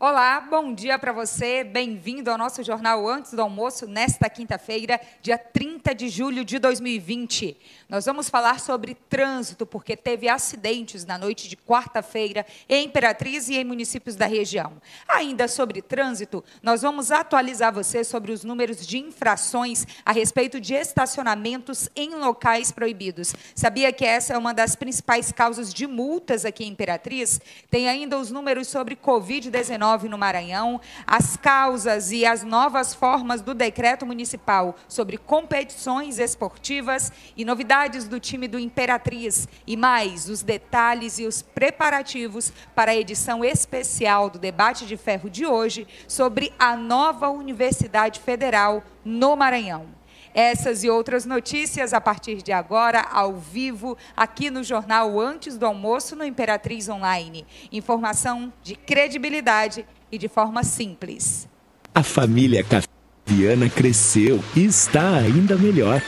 Olá, 0.00 0.40
bom 0.40 0.72
dia 0.72 0.96
para 0.96 1.10
você. 1.10 1.64
Bem-vindo 1.64 2.30
ao 2.30 2.38
nosso 2.38 2.62
jornal 2.62 3.08
Antes 3.08 3.32
do 3.32 3.42
Almoço, 3.42 3.84
nesta 3.84 4.30
quinta-feira, 4.30 5.00
dia 5.20 5.36
30 5.36 5.92
de 5.92 6.08
julho 6.08 6.44
de 6.44 6.60
2020. 6.60 7.56
Nós 7.88 8.04
vamos 8.04 8.30
falar 8.30 8.60
sobre 8.60 8.94
trânsito, 8.94 9.66
porque 9.66 9.96
teve 9.96 10.28
acidentes 10.28 11.04
na 11.04 11.18
noite 11.18 11.48
de 11.48 11.56
quarta-feira 11.56 12.46
em 12.68 12.84
Imperatriz 12.84 13.48
e 13.48 13.56
em 13.56 13.64
municípios 13.64 14.14
da 14.14 14.24
região. 14.26 14.74
Ainda 15.08 15.48
sobre 15.48 15.82
trânsito, 15.82 16.44
nós 16.62 16.82
vamos 16.82 17.10
atualizar 17.10 17.74
você 17.74 18.04
sobre 18.04 18.30
os 18.30 18.44
números 18.44 18.86
de 18.86 18.98
infrações 18.98 19.84
a 20.04 20.12
respeito 20.12 20.60
de 20.60 20.74
estacionamentos 20.74 21.88
em 21.96 22.14
locais 22.14 22.70
proibidos. 22.70 23.34
Sabia 23.52 23.92
que 23.92 24.04
essa 24.04 24.34
é 24.34 24.38
uma 24.38 24.54
das 24.54 24.76
principais 24.76 25.32
causas 25.32 25.74
de 25.74 25.88
multas 25.88 26.44
aqui 26.44 26.62
em 26.62 26.68
Imperatriz? 26.68 27.40
Tem 27.68 27.88
ainda 27.88 28.16
os 28.16 28.30
números 28.30 28.68
sobre 28.68 28.94
Covid-19 28.94 29.87
no 30.08 30.18
Maranhão, 30.18 30.80
as 31.06 31.36
causas 31.36 32.12
e 32.12 32.26
as 32.26 32.42
novas 32.42 32.92
formas 32.92 33.40
do 33.40 33.54
decreto 33.54 34.04
municipal 34.04 34.76
sobre 34.86 35.16
competições 35.16 36.18
esportivas 36.18 37.10
e 37.36 37.44
novidades 37.44 38.06
do 38.06 38.20
time 38.20 38.46
do 38.46 38.58
Imperatriz 38.58 39.48
e 39.66 39.76
mais 39.76 40.28
os 40.28 40.42
detalhes 40.42 41.18
e 41.18 41.26
os 41.26 41.40
preparativos 41.40 42.52
para 42.74 42.90
a 42.90 42.96
edição 42.96 43.44
especial 43.44 44.28
do 44.28 44.38
debate 44.38 44.86
de 44.86 44.96
ferro 44.96 45.30
de 45.30 45.46
hoje 45.46 45.86
sobre 46.06 46.52
a 46.58 46.76
nova 46.76 47.30
Universidade 47.30 48.20
Federal 48.20 48.82
no 49.04 49.34
Maranhão. 49.36 49.97
Essas 50.34 50.84
e 50.84 50.90
outras 50.90 51.24
notícias 51.24 51.92
a 51.92 52.00
partir 52.00 52.42
de 52.42 52.52
agora, 52.52 53.00
ao 53.00 53.36
vivo, 53.36 53.96
aqui 54.16 54.50
no 54.50 54.62
jornal 54.62 55.18
Antes 55.18 55.56
do 55.56 55.66
Almoço, 55.66 56.14
no 56.14 56.24
Imperatriz 56.24 56.88
Online. 56.88 57.46
Informação 57.72 58.52
de 58.62 58.74
credibilidade 58.74 59.86
e 60.10 60.18
de 60.18 60.28
forma 60.28 60.62
simples. 60.62 61.48
A 61.94 62.02
família 62.02 62.64
Caviana 62.64 63.68
cresceu 63.68 64.42
e 64.54 64.64
está 64.64 65.16
ainda 65.16 65.56
melhor. 65.56 66.02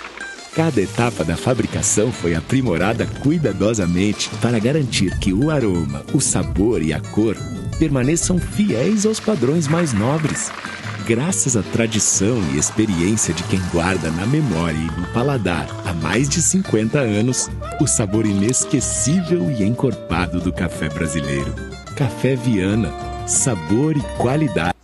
Cada 0.54 0.80
etapa 0.80 1.24
da 1.24 1.36
fabricação 1.36 2.10
foi 2.10 2.34
aprimorada 2.34 3.06
cuidadosamente 3.22 4.28
para 4.42 4.58
garantir 4.58 5.16
que 5.18 5.32
o 5.32 5.50
aroma, 5.50 6.04
o 6.12 6.20
sabor 6.20 6.82
e 6.82 6.92
a 6.92 7.00
cor 7.00 7.36
permaneçam 7.80 8.38
fiéis 8.38 9.06
aos 9.06 9.18
padrões 9.18 9.66
mais 9.66 9.94
nobres. 9.94 10.52
Graças 11.06 11.56
à 11.56 11.62
tradição 11.62 12.38
e 12.52 12.58
experiência 12.58 13.32
de 13.32 13.42
quem 13.44 13.58
guarda 13.72 14.10
na 14.10 14.26
memória 14.26 14.76
e 14.76 15.00
no 15.00 15.06
paladar 15.14 15.66
há 15.86 15.94
mais 15.94 16.28
de 16.28 16.42
50 16.42 16.98
anos 16.98 17.48
o 17.80 17.86
sabor 17.86 18.26
inesquecível 18.26 19.50
e 19.50 19.64
encorpado 19.64 20.40
do 20.40 20.52
café 20.52 20.90
brasileiro. 20.90 21.54
Café 21.96 22.36
Viana, 22.36 22.92
sabor 23.26 23.96
e 23.96 24.00
qualidade. 24.18 24.79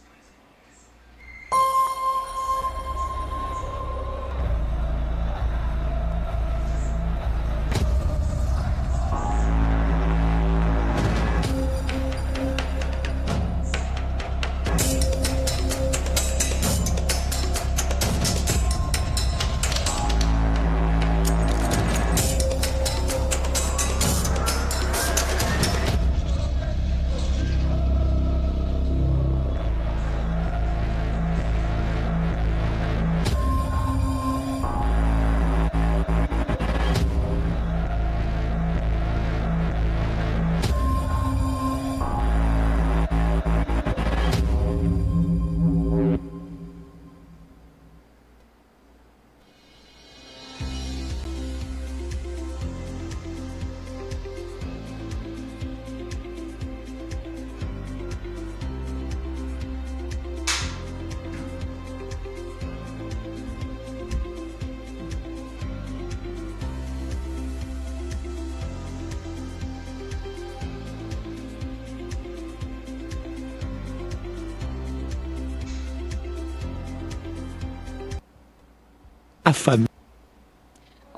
A 79.57 79.59
família. 79.59 79.86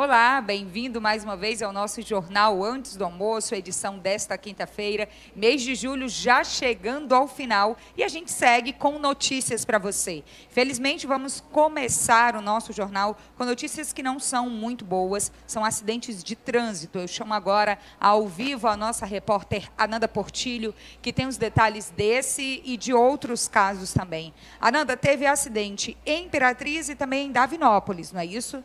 Olá, 0.08 0.40
bem-vindo 0.40 1.02
mais 1.02 1.22
uma 1.22 1.36
vez 1.36 1.60
ao 1.60 1.70
nosso 1.70 2.00
jornal 2.00 2.64
Antes 2.64 2.96
do 2.96 3.04
Almoço, 3.04 3.54
edição 3.54 3.98
desta 3.98 4.38
quinta-feira, 4.38 5.06
mês 5.36 5.60
de 5.60 5.74
julho 5.74 6.08
já 6.08 6.42
chegando 6.42 7.14
ao 7.14 7.28
final 7.28 7.76
e 7.94 8.02
a 8.02 8.08
gente 8.08 8.32
segue 8.32 8.72
com 8.72 8.98
notícias 8.98 9.66
para 9.66 9.78
você. 9.78 10.24
Felizmente, 10.48 11.06
vamos 11.06 11.40
começar 11.52 12.36
o 12.36 12.40
nosso 12.40 12.72
jornal 12.72 13.18
com 13.36 13.44
notícias 13.44 13.92
que 13.92 14.02
não 14.02 14.18
são 14.18 14.48
muito 14.48 14.82
boas, 14.82 15.30
são 15.46 15.62
acidentes 15.62 16.24
de 16.24 16.34
trânsito. 16.34 16.98
Eu 16.98 17.06
chamo 17.06 17.34
agora 17.34 17.78
ao 18.00 18.26
vivo 18.26 18.66
a 18.66 18.78
nossa 18.78 19.04
repórter 19.04 19.70
Ananda 19.76 20.08
Portilho, 20.08 20.74
que 21.02 21.12
tem 21.12 21.26
os 21.26 21.36
detalhes 21.36 21.90
desse 21.94 22.62
e 22.64 22.78
de 22.78 22.94
outros 22.94 23.46
casos 23.46 23.92
também. 23.92 24.32
Ananda, 24.58 24.96
teve 24.96 25.26
acidente 25.26 25.98
em 26.06 26.24
Imperatriz 26.24 26.88
e 26.88 26.94
também 26.94 27.26
em 27.26 27.30
Davinópolis, 27.30 28.10
não 28.10 28.22
é 28.22 28.24
isso? 28.24 28.64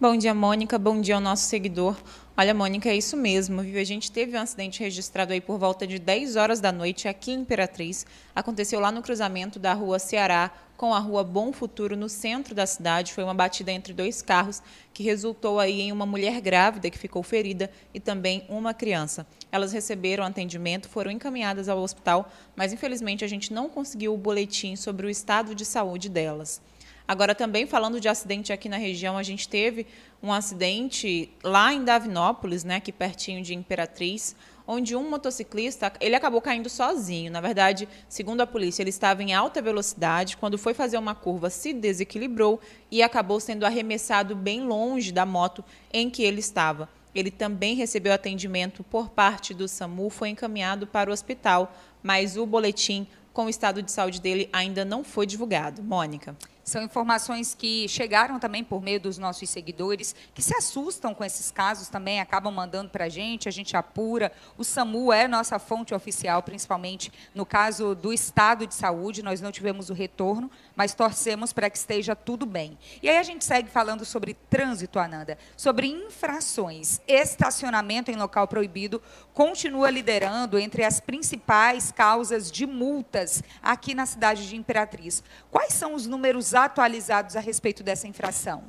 Bom 0.00 0.16
dia, 0.16 0.32
Mônica. 0.32 0.78
Bom 0.78 1.00
dia 1.00 1.16
ao 1.16 1.20
nosso 1.20 1.42
seguidor. 1.48 1.96
Olha, 2.36 2.54
Mônica, 2.54 2.88
é 2.88 2.96
isso 2.96 3.16
mesmo, 3.16 3.62
viu? 3.62 3.80
A 3.80 3.84
gente 3.84 4.12
teve 4.12 4.38
um 4.38 4.40
acidente 4.40 4.78
registrado 4.78 5.32
aí 5.32 5.40
por 5.40 5.58
volta 5.58 5.88
de 5.88 5.98
10 5.98 6.36
horas 6.36 6.60
da 6.60 6.70
noite 6.70 7.08
aqui 7.08 7.32
em 7.32 7.40
Imperatriz. 7.40 8.06
Aconteceu 8.32 8.78
lá 8.78 8.92
no 8.92 9.02
cruzamento 9.02 9.58
da 9.58 9.74
rua 9.74 9.98
Ceará 9.98 10.52
com 10.76 10.94
a 10.94 11.00
rua 11.00 11.24
Bom 11.24 11.52
Futuro, 11.52 11.96
no 11.96 12.08
centro 12.08 12.54
da 12.54 12.64
cidade. 12.64 13.12
Foi 13.12 13.24
uma 13.24 13.34
batida 13.34 13.72
entre 13.72 13.92
dois 13.92 14.22
carros 14.22 14.62
que 14.94 15.02
resultou 15.02 15.58
aí 15.58 15.80
em 15.80 15.90
uma 15.90 16.06
mulher 16.06 16.40
grávida 16.40 16.90
que 16.90 16.96
ficou 16.96 17.24
ferida 17.24 17.68
e 17.92 17.98
também 17.98 18.46
uma 18.48 18.72
criança. 18.72 19.26
Elas 19.50 19.72
receberam 19.72 20.22
atendimento, 20.22 20.88
foram 20.88 21.10
encaminhadas 21.10 21.68
ao 21.68 21.82
hospital, 21.82 22.30
mas 22.54 22.72
infelizmente 22.72 23.24
a 23.24 23.28
gente 23.28 23.52
não 23.52 23.68
conseguiu 23.68 24.14
o 24.14 24.16
boletim 24.16 24.76
sobre 24.76 25.08
o 25.08 25.10
estado 25.10 25.56
de 25.56 25.64
saúde 25.64 26.08
delas. 26.08 26.62
Agora, 27.08 27.34
também 27.34 27.66
falando 27.66 27.98
de 27.98 28.06
acidente 28.06 28.52
aqui 28.52 28.68
na 28.68 28.76
região, 28.76 29.16
a 29.16 29.22
gente 29.22 29.48
teve 29.48 29.86
um 30.22 30.30
acidente 30.30 31.32
lá 31.42 31.72
em 31.72 31.82
Davinópolis, 31.82 32.64
né, 32.64 32.76
aqui 32.76 32.92
pertinho 32.92 33.42
de 33.42 33.54
Imperatriz, 33.54 34.36
onde 34.66 34.94
um 34.94 35.08
motociclista 35.08 35.90
ele 36.02 36.14
acabou 36.14 36.42
caindo 36.42 36.68
sozinho. 36.68 37.32
Na 37.32 37.40
verdade, 37.40 37.88
segundo 38.10 38.42
a 38.42 38.46
polícia, 38.46 38.82
ele 38.82 38.90
estava 38.90 39.22
em 39.22 39.32
alta 39.32 39.62
velocidade, 39.62 40.36
quando 40.36 40.58
foi 40.58 40.74
fazer 40.74 40.98
uma 40.98 41.14
curva, 41.14 41.48
se 41.48 41.72
desequilibrou 41.72 42.60
e 42.90 43.02
acabou 43.02 43.40
sendo 43.40 43.64
arremessado 43.64 44.36
bem 44.36 44.64
longe 44.64 45.10
da 45.10 45.24
moto 45.24 45.64
em 45.90 46.10
que 46.10 46.22
ele 46.22 46.40
estava. 46.40 46.90
Ele 47.14 47.30
também 47.30 47.74
recebeu 47.74 48.12
atendimento 48.12 48.84
por 48.84 49.08
parte 49.08 49.54
do 49.54 49.66
SAMU, 49.66 50.10
foi 50.10 50.28
encaminhado 50.28 50.86
para 50.86 51.08
o 51.08 51.12
hospital, 51.14 51.74
mas 52.02 52.36
o 52.36 52.44
boletim 52.44 53.06
com 53.32 53.46
o 53.46 53.48
estado 53.48 53.82
de 53.82 53.90
saúde 53.90 54.20
dele 54.20 54.50
ainda 54.52 54.84
não 54.84 55.02
foi 55.02 55.24
divulgado. 55.24 55.82
Mônica. 55.82 56.36
São 56.68 56.82
informações 56.82 57.54
que 57.54 57.88
chegaram 57.88 58.38
também 58.38 58.62
por 58.62 58.82
meio 58.82 59.00
dos 59.00 59.16
nossos 59.16 59.48
seguidores, 59.48 60.14
que 60.34 60.42
se 60.42 60.54
assustam 60.54 61.14
com 61.14 61.24
esses 61.24 61.50
casos 61.50 61.88
também, 61.88 62.20
acabam 62.20 62.52
mandando 62.52 62.90
para 62.90 63.06
a 63.06 63.08
gente, 63.08 63.48
a 63.48 63.50
gente 63.50 63.74
apura. 63.74 64.30
O 64.58 64.62
SAMU 64.62 65.10
é 65.10 65.26
nossa 65.26 65.58
fonte 65.58 65.94
oficial, 65.94 66.42
principalmente 66.42 67.10
no 67.34 67.46
caso 67.46 67.94
do 67.94 68.12
estado 68.12 68.66
de 68.66 68.74
saúde. 68.74 69.22
Nós 69.22 69.40
não 69.40 69.50
tivemos 69.50 69.88
o 69.88 69.94
retorno, 69.94 70.50
mas 70.76 70.92
torcemos 70.92 71.54
para 71.54 71.70
que 71.70 71.78
esteja 71.78 72.14
tudo 72.14 72.44
bem. 72.44 72.76
E 73.02 73.08
aí 73.08 73.16
a 73.16 73.22
gente 73.22 73.46
segue 73.46 73.70
falando 73.70 74.04
sobre 74.04 74.34
trânsito, 74.34 74.98
Ananda, 74.98 75.38
sobre 75.56 75.86
infrações. 75.86 77.00
Estacionamento 77.08 78.10
em 78.10 78.16
local 78.16 78.46
proibido 78.46 79.00
continua 79.32 79.88
liderando 79.88 80.58
entre 80.58 80.84
as 80.84 81.00
principais 81.00 81.90
causas 81.90 82.52
de 82.52 82.66
multas 82.66 83.42
aqui 83.62 83.94
na 83.94 84.04
cidade 84.04 84.46
de 84.46 84.54
Imperatriz. 84.54 85.22
Quais 85.50 85.72
são 85.72 85.94
os 85.94 86.06
números 86.06 86.54
atualizados 86.64 87.36
a 87.36 87.40
respeito 87.40 87.82
dessa 87.82 88.06
infração? 88.06 88.64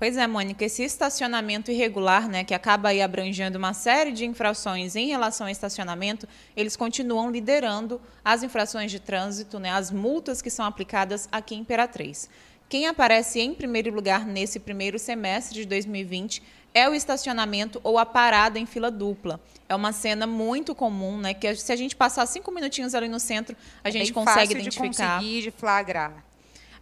Pois 0.00 0.16
é, 0.16 0.26
Mônica, 0.26 0.64
esse 0.64 0.82
estacionamento 0.82 1.70
irregular, 1.70 2.26
né, 2.26 2.42
que 2.42 2.54
acaba 2.54 2.88
aí 2.88 3.02
abrangendo 3.02 3.58
uma 3.58 3.74
série 3.74 4.12
de 4.12 4.24
infrações 4.24 4.96
em 4.96 5.08
relação 5.08 5.46
ao 5.46 5.50
estacionamento, 5.50 6.26
eles 6.56 6.74
continuam 6.74 7.30
liderando 7.30 8.00
as 8.24 8.42
infrações 8.42 8.90
de 8.90 8.98
trânsito, 8.98 9.58
né, 9.58 9.70
as 9.70 9.90
multas 9.90 10.40
que 10.40 10.48
são 10.48 10.64
aplicadas 10.64 11.28
aqui 11.30 11.54
em 11.54 11.58
Imperatriz. 11.58 12.30
Quem 12.66 12.86
aparece 12.86 13.40
em 13.40 13.52
primeiro 13.52 13.94
lugar 13.94 14.24
nesse 14.24 14.58
primeiro 14.58 14.98
semestre 14.98 15.60
de 15.60 15.66
2020 15.66 16.42
é 16.72 16.88
o 16.88 16.94
estacionamento 16.94 17.78
ou 17.84 17.98
a 17.98 18.06
parada 18.06 18.58
em 18.58 18.64
fila 18.64 18.90
dupla. 18.90 19.38
É 19.68 19.74
uma 19.74 19.92
cena 19.92 20.26
muito 20.26 20.74
comum, 20.74 21.18
né? 21.18 21.34
Que 21.34 21.54
se 21.56 21.72
a 21.72 21.76
gente 21.76 21.94
passar 21.94 22.24
cinco 22.24 22.50
minutinhos 22.50 22.94
ali 22.94 23.08
no 23.08 23.20
centro, 23.20 23.54
a 23.84 23.88
é 23.88 23.92
gente 23.92 24.14
consegue 24.14 24.40
fácil 24.40 24.56
identificar. 24.56 25.18
De 25.18 25.24
conseguir 25.24 25.42
de 25.42 25.50
flagrar 25.50 26.29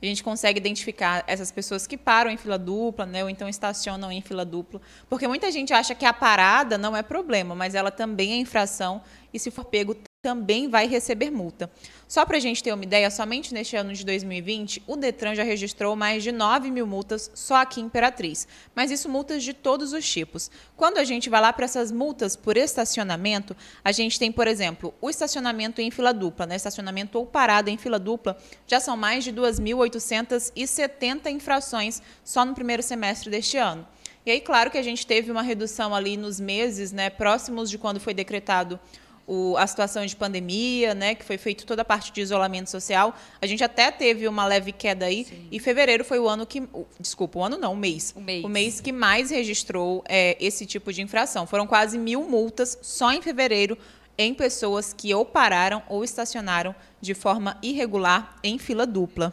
a 0.01 0.07
gente 0.07 0.23
consegue 0.23 0.59
identificar 0.59 1.25
essas 1.27 1.51
pessoas 1.51 1.87
que 1.87 1.97
param 1.97 2.31
em 2.31 2.37
fila 2.37 2.59
dupla, 2.59 3.05
né, 3.05 3.23
ou 3.23 3.31
então 3.31 3.49
estacionam 3.49 4.11
em 4.13 4.21
fila 4.21 4.45
dupla, 4.45 4.81
porque 5.09 5.27
muita 5.27 5.51
gente 5.51 5.73
acha 5.73 5.95
que 5.95 6.05
a 6.05 6.13
parada 6.13 6.79
não 6.79 6.97
é 6.97 7.03
problema, 7.03 7.55
mas 7.55 7.75
ela 7.75 7.91
também 7.91 8.33
é 8.33 8.37
infração 8.37 9.03
e 9.33 9.39
se 9.39 9.51
for 9.51 9.65
pego 9.65 9.95
também 10.21 10.69
vai 10.69 10.89
receber 10.89 11.31
multa. 11.31 11.71
Só 12.09 12.27
para 12.27 12.39
a 12.39 12.41
gente 12.41 12.61
ter 12.61 12.73
uma 12.73 12.83
ideia, 12.83 13.09
somente 13.09 13.55
neste 13.55 13.77
ano 13.77 13.93
de 13.93 14.05
2020, 14.05 14.83
o 14.85 14.97
Detran 14.97 15.37
já 15.37 15.45
registrou 15.45 15.95
mais 15.95 16.25
de 16.25 16.33
9 16.33 16.73
mil 16.73 16.89
multas 16.89 17.31
só 17.35 17.55
aqui 17.57 17.81
em 17.81 17.85
Imperatriz. 17.85 18.49
Mas 18.75 18.91
isso 18.91 19.09
multas 19.09 19.45
de 19.45 19.53
todos 19.53 19.93
os 19.93 20.11
tipos. 20.11 20.51
Quando 20.77 20.99
a 20.99 21.05
gente 21.05 21.31
vai 21.31 21.41
lá 21.41 21.53
para 21.53 21.67
essas 21.67 21.93
multas 21.93 22.35
por 22.35 22.57
estacionamento, 22.57 23.57
a 23.85 23.93
gente 23.93 24.19
tem, 24.19 24.33
por 24.33 24.49
exemplo, 24.49 24.93
o 25.01 25.09
estacionamento 25.09 25.81
em 25.81 25.89
fila 25.89 26.13
dupla, 26.13 26.47
né? 26.47 26.57
estacionamento 26.57 27.17
ou 27.17 27.25
parada 27.25 27.71
em 27.71 27.79
fila 27.79 28.01
dupla, 28.01 28.37
já 28.67 28.81
são 28.81 28.97
mais 28.97 29.23
de 29.23 29.33
2.870 29.33 31.31
infrações 31.31 32.03
só 32.25 32.45
no 32.45 32.55
primeiro 32.55 32.83
semestre 32.83 33.31
deste 33.31 33.57
ano. 33.57 33.87
E 34.27 34.33
aí, 34.33 34.41
claro 34.41 34.69
que 34.69 34.79
a 34.79 34.83
gente 34.83 35.07
teve 35.07 35.31
uma 35.31 35.43
redução 35.43 35.95
ali 35.95 36.17
nos 36.17 36.41
meses 36.41 36.91
né, 36.91 37.09
próximos 37.09 37.71
de 37.71 37.79
quando 37.79 38.01
foi 38.01 38.13
decretado 38.13 38.81
o, 39.29 39.57
a 39.59 39.67
situação 39.67 40.05
de 40.07 40.17
pandemia, 40.17 40.95
né, 40.95 41.15
que 41.15 41.25
foi 41.25 41.37
feito 41.37 41.67
toda 41.67 41.83
a 41.83 41.85
parte 41.85 42.11
de 42.11 42.21
isolamento 42.23 42.71
social. 42.71 43.15
A 43.41 43.47
gente 43.47 43.63
até 43.63 43.91
teve 43.91 44.27
uma 44.27 44.47
leve 44.47 44.73
queda 44.73 45.07
aí. 45.07 45.27
Sim. 45.27 45.47
E 45.53 45.61
fevereiro 45.61 46.03
foi 46.05 46.19
o 46.19 46.27
ano 46.27 46.47
que. 46.47 46.67
Desculpa, 46.99 47.39
o 47.39 47.45
ano 47.45 47.59
não, 47.59 47.75
o 47.75 47.77
mês. 47.77 48.15
O 48.17 48.21
mês, 48.21 48.45
o 48.45 48.49
mês 48.49 48.81
que 48.81 48.91
mais 48.91 49.31
registrou 49.31 50.03
é, 50.09 50.37
esse 50.41 50.65
tipo 50.65 50.93
de 50.93 51.03
infração. 51.03 51.47
Foram 51.47 51.67
quase 51.67 51.99
mil 51.99 52.23
multas 52.23 52.79
só 52.81 53.13
em 53.13 53.21
fevereiro 53.21 53.77
em 54.17 54.35
pessoas 54.35 54.93
que 54.93 55.15
ou 55.15 55.25
pararam 55.25 55.83
ou 55.89 56.03
estacionaram 56.03 56.75
de 57.01 57.15
forma 57.15 57.57
irregular 57.63 58.37
em 58.43 58.59
fila 58.59 58.85
dupla. 58.85 59.33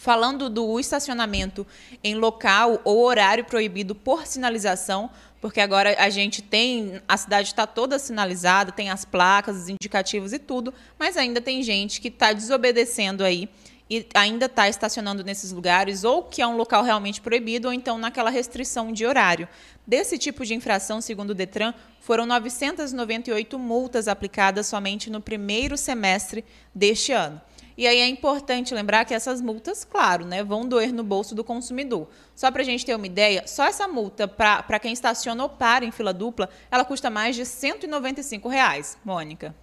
Falando 0.00 0.48
do 0.48 0.80
estacionamento 0.80 1.66
em 2.02 2.14
local 2.14 2.80
ou 2.84 3.04
horário 3.04 3.44
proibido 3.44 3.94
por 3.94 4.26
sinalização, 4.26 5.10
porque 5.42 5.60
agora 5.60 5.94
a 5.98 6.08
gente 6.08 6.40
tem, 6.40 7.02
a 7.06 7.18
cidade 7.18 7.48
está 7.48 7.66
toda 7.66 7.98
sinalizada, 7.98 8.72
tem 8.72 8.88
as 8.88 9.04
placas, 9.04 9.58
os 9.58 9.68
indicativos 9.68 10.32
e 10.32 10.38
tudo, 10.38 10.72
mas 10.98 11.18
ainda 11.18 11.38
tem 11.38 11.62
gente 11.62 12.00
que 12.00 12.08
está 12.08 12.32
desobedecendo 12.32 13.22
aí 13.22 13.46
e 13.90 14.06
ainda 14.14 14.46
está 14.46 14.70
estacionando 14.70 15.22
nesses 15.22 15.52
lugares, 15.52 16.02
ou 16.02 16.22
que 16.22 16.40
é 16.40 16.46
um 16.46 16.56
local 16.56 16.82
realmente 16.82 17.20
proibido, 17.20 17.68
ou 17.68 17.74
então 17.74 17.98
naquela 17.98 18.30
restrição 18.30 18.94
de 18.94 19.04
horário. 19.04 19.46
Desse 19.86 20.16
tipo 20.16 20.46
de 20.46 20.54
infração, 20.54 21.02
segundo 21.02 21.30
o 21.30 21.34
Detran, 21.34 21.74
foram 22.00 22.24
998 22.24 23.58
multas 23.58 24.08
aplicadas 24.08 24.66
somente 24.66 25.10
no 25.10 25.20
primeiro 25.20 25.76
semestre 25.76 26.42
deste 26.74 27.12
ano. 27.12 27.38
E 27.80 27.86
aí 27.86 27.98
é 27.98 28.06
importante 28.06 28.74
lembrar 28.74 29.06
que 29.06 29.14
essas 29.14 29.40
multas, 29.40 29.86
claro, 29.86 30.26
né, 30.26 30.44
vão 30.44 30.68
doer 30.68 30.92
no 30.92 31.02
bolso 31.02 31.34
do 31.34 31.42
consumidor. 31.42 32.08
Só 32.36 32.50
para 32.50 32.60
a 32.60 32.64
gente 32.64 32.84
ter 32.84 32.94
uma 32.94 33.06
ideia, 33.06 33.44
só 33.46 33.64
essa 33.64 33.88
multa 33.88 34.28
para 34.28 34.78
quem 34.78 34.92
estaciona 34.92 35.44
ou 35.44 35.48
para 35.48 35.82
em 35.82 35.90
fila 35.90 36.12
dupla, 36.12 36.50
ela 36.70 36.84
custa 36.84 37.08
mais 37.08 37.34
de 37.36 37.46
195 37.46 38.50
reais, 38.50 38.98
Mônica. 39.02 39.54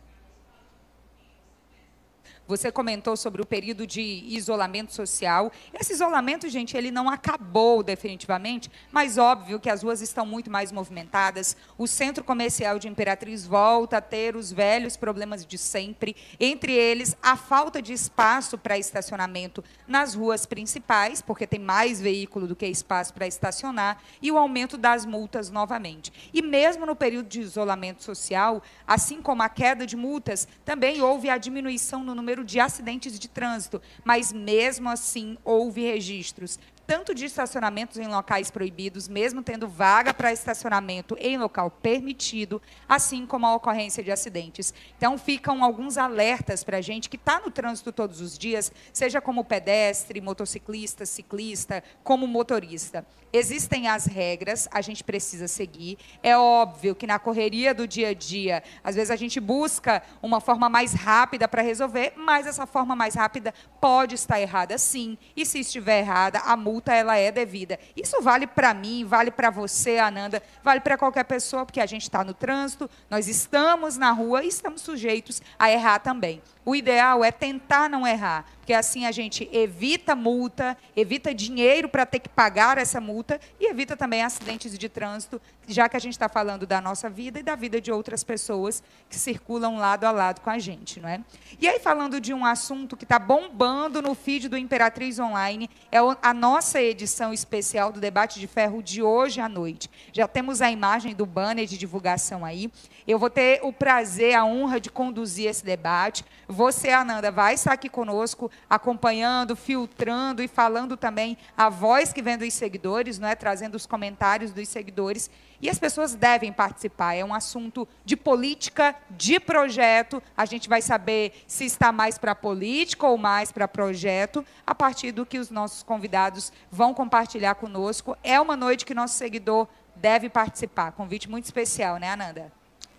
Você 2.48 2.72
comentou 2.72 3.18
sobre 3.18 3.42
o 3.42 3.46
período 3.46 3.86
de 3.86 4.02
isolamento 4.02 4.94
social. 4.94 5.52
Esse 5.78 5.92
isolamento, 5.92 6.48
gente, 6.48 6.78
ele 6.78 6.90
não 6.90 7.10
acabou 7.10 7.84
definitivamente, 7.84 8.72
mas 8.90 9.18
óbvio 9.18 9.60
que 9.60 9.70
as 9.70 9.84
ruas 9.84 10.02
estão 10.02 10.26
muito 10.26 10.50
mais 10.50 10.72
movimentadas. 10.72 11.58
O 11.78 11.86
centro 11.88 12.24
comercial 12.24 12.80
de 12.80 12.88
Imperatriz 12.88 13.46
volta 13.46 13.98
a 13.98 14.02
ter 14.02 14.38
os 14.38 14.50
velhos 14.50 14.96
problemas 14.96 15.46
de 15.46 15.58
sempre, 15.58 16.16
entre 16.40 16.72
eles 16.72 17.18
a 17.22 17.36
falta 17.36 17.82
de 17.82 17.92
espaço 17.92 18.58
para 18.58 18.78
estacionamento 18.78 19.62
nas 19.86 20.16
ruas 20.16 20.46
principais, 20.46 21.22
porque 21.22 21.46
tem 21.46 21.60
mais 21.60 22.00
veículo 22.00 22.48
do 22.48 22.56
que 22.56 22.66
espaço 22.66 23.14
para 23.14 23.28
estacionar, 23.28 24.02
e 24.22 24.32
o 24.32 24.38
aumento 24.38 24.78
das 24.78 25.06
multas 25.06 25.50
novamente. 25.50 26.14
E 26.34 26.42
mesmo 26.42 26.86
no 26.86 26.96
período 26.96 27.28
de 27.28 27.42
isolamento 27.42 28.04
social, 28.04 28.64
assim 28.88 29.22
como 29.22 29.44
a 29.44 29.50
queda 29.50 29.86
de 29.86 29.98
multas, 29.98 30.48
também 30.64 31.02
houve 31.02 31.30
a 31.30 31.38
diminuição 31.38 32.06
no 32.06 32.16
número 32.16 32.37
número 32.38 32.44
de 32.44 32.60
acidentes 32.60 33.18
de 33.20 33.28
trânsito, 33.28 33.82
mas 34.04 34.32
mesmo 34.32 34.90
assim 34.90 35.38
houve 35.44 35.82
registros 35.82 36.60
tanto 36.88 37.14
de 37.14 37.26
estacionamentos 37.26 37.98
em 37.98 38.08
locais 38.08 38.50
proibidos, 38.50 39.10
mesmo 39.10 39.44
tendo 39.44 39.68
vaga 39.68 40.14
para 40.14 40.32
estacionamento 40.32 41.18
em 41.20 41.38
local 41.38 41.70
permitido, 41.70 42.62
assim 42.88 43.28
como 43.28 43.46
a 43.46 43.54
ocorrência 43.54 44.02
de 44.02 44.10
acidentes. 44.10 44.74
Então, 44.98 45.18
ficam 45.18 45.62
alguns 45.64 45.98
alertas 45.98 46.64
para 46.64 46.78
a 46.78 46.82
gente 46.82 47.10
que 47.10 47.18
está 47.18 47.42
no 47.42 47.52
trânsito 47.52 47.92
todos 47.92 48.22
os 48.22 48.38
dias, 48.38 48.72
seja 48.94 49.20
como 49.20 49.44
pedestre, 49.44 50.22
motociclista, 50.22 51.06
ciclista, 51.06 51.84
como 52.04 52.26
motorista. 52.26 53.06
Existem 53.34 53.90
as 53.90 54.06
regras, 54.06 54.70
a 54.72 54.80
gente 54.80 55.04
precisa 55.04 55.50
seguir. 55.50 55.98
É 56.24 56.38
óbvio 56.38 56.96
que 56.96 57.06
na 57.06 57.20
correria 57.20 57.74
do 57.74 57.86
dia 57.86 58.10
a 58.10 58.14
dia, 58.14 58.64
às 58.82 58.96
vezes 58.96 59.12
a 59.12 59.18
gente 59.18 59.40
busca 59.40 60.02
uma 60.22 60.40
forma 60.40 60.70
mais 60.70 60.94
rápida 60.94 61.48
para 61.48 61.62
resolver, 61.62 62.14
mas 62.16 62.48
essa 62.48 62.66
forma 62.66 62.96
mais 62.96 63.16
rápida 63.16 63.54
pode 63.82 64.16
estar 64.16 64.40
errada 64.40 64.78
sim. 64.78 65.18
E 65.36 65.46
se 65.46 65.60
estiver 65.60 66.00
errada, 66.00 66.40
a 66.40 66.56
multa 66.56 66.77
multa 66.78 66.94
ela 66.94 67.18
é 67.18 67.32
devida. 67.32 67.80
Isso 67.96 68.22
vale 68.22 68.46
para 68.46 68.72
mim, 68.74 69.04
vale 69.04 69.32
para 69.32 69.50
você, 69.50 69.98
Ananda, 69.98 70.44
vale 70.64 70.80
para 70.80 70.96
qualquer 70.96 71.24
pessoa, 71.24 71.66
porque 71.66 71.82
a 71.82 71.86
gente 71.88 72.04
está 72.04 72.24
no 72.24 72.36
trânsito, 72.36 72.88
nós 73.10 73.28
estamos 73.28 73.98
na 73.98 74.12
rua 74.12 74.44
e 74.44 74.48
estamos 74.48 74.82
sujeitos 74.82 75.42
a 75.58 75.72
errar 75.72 76.00
também. 76.00 76.42
O 76.64 76.76
ideal 76.76 77.24
é 77.24 77.32
tentar 77.32 77.90
não 77.90 78.06
errar, 78.06 78.46
porque 78.68 78.74
assim 78.74 79.06
a 79.06 79.14
gente 79.14 79.48
evita 79.54 80.14
multa, 80.14 80.76
evita 80.94 81.34
dinheiro 81.34 81.88
para 81.88 82.06
ter 82.06 82.20
que 82.20 82.28
pagar 82.28 82.78
essa 82.78 83.00
multa 83.00 83.40
e 83.62 83.66
evita 83.66 83.96
também 83.96 84.22
acidentes 84.22 84.78
de 84.78 84.90
trânsito, 84.90 85.42
já 85.66 85.88
que 85.88 85.96
a 85.96 86.00
gente 86.02 86.12
está 86.12 86.28
falando 86.28 86.68
da 86.68 86.82
nossa 86.82 87.10
vida 87.10 87.40
e 87.40 87.44
da 87.44 87.56
vida 87.56 87.80
de 87.80 87.94
outras 87.94 88.26
pessoas 88.26 88.84
que 89.10 89.16
circulam 89.16 89.78
lado 89.78 90.04
a 90.04 90.12
lado 90.12 90.42
com 90.42 90.50
a 90.50 90.60
gente, 90.60 91.00
não 91.00 91.08
é? 91.08 91.22
E 91.62 91.66
aí 91.66 91.80
falando 91.80 92.20
de 92.20 92.34
um 92.34 92.46
assunto 92.46 92.98
que 92.98 93.06
está 93.06 93.18
bombando 93.18 94.02
no 94.02 94.14
feed 94.14 94.50
do 94.50 94.58
Imperatriz 94.58 95.18
Online, 95.18 95.70
é 95.90 96.00
a 96.22 96.34
nossa 96.34 96.82
edição 96.82 97.32
especial 97.32 97.94
do 97.94 98.02
debate 98.02 98.38
de 98.38 98.48
ferro 98.48 98.84
de 98.84 99.02
hoje 99.02 99.40
à 99.40 99.48
noite. 99.48 99.90
Já 100.12 100.28
temos 100.28 100.62
a 100.62 100.70
imagem 100.70 101.16
do 101.16 101.26
banner 101.26 101.66
de 101.66 101.78
divulgação 101.78 102.44
aí. 102.44 102.70
Eu 103.08 103.18
vou 103.18 103.30
ter 103.30 103.62
o 103.64 103.72
prazer, 103.72 104.36
a 104.36 104.44
honra 104.44 104.78
de 104.78 104.90
conduzir 104.90 105.50
esse 105.50 105.64
debate. 105.64 106.26
Você, 106.50 106.90
Ananda, 106.90 107.32
vai 107.32 107.54
estar 107.54 107.72
aqui 107.72 107.88
conosco, 107.88 108.52
acompanhando, 108.70 109.56
filtrando 109.56 110.42
e 110.42 110.48
falando 110.48 110.98
também 110.98 111.38
a 111.56 111.70
voz 111.70 112.12
que 112.12 112.22
vem 112.22 112.38
dos 112.38 112.54
seguidores, 112.54 113.20
não 113.20 113.28
é? 113.28 113.36
trazendo 113.36 113.76
os 113.76 113.86
comentários 113.86 114.52
dos 114.52 114.68
seguidores. 114.68 115.30
E 115.62 115.70
as 115.70 115.80
pessoas 115.80 116.14
devem 116.14 116.54
participar. 116.54 117.16
É 117.16 117.26
um 117.26 117.34
assunto 117.34 117.88
de 118.06 118.16
política, 118.16 118.96
de 119.10 119.40
projeto. 119.40 120.22
A 120.36 120.46
gente 120.46 120.70
vai 120.70 120.82
saber 120.82 121.44
se 121.48 121.66
está 121.66 121.92
mais 121.92 122.18
para 122.18 122.36
política 122.36 123.08
ou 123.08 123.18
mais 123.18 123.52
para 123.52 123.68
projeto, 123.68 124.46
a 124.66 124.76
partir 124.76 125.12
do 125.12 125.26
que 125.26 125.40
os 125.40 125.50
nossos 125.50 125.82
convidados 125.82 126.52
vão 126.72 126.94
compartilhar 126.94 127.56
conosco. 127.56 128.16
É 128.24 128.40
uma 128.40 128.56
noite 128.56 128.86
que 128.86 128.94
nosso 128.94 129.16
seguidor 129.16 129.68
deve 129.96 130.30
participar. 130.30 130.92
Convite 130.92 131.30
muito 131.30 131.46
especial, 131.46 131.98
né, 131.98 132.12
Ananda? 132.12 132.52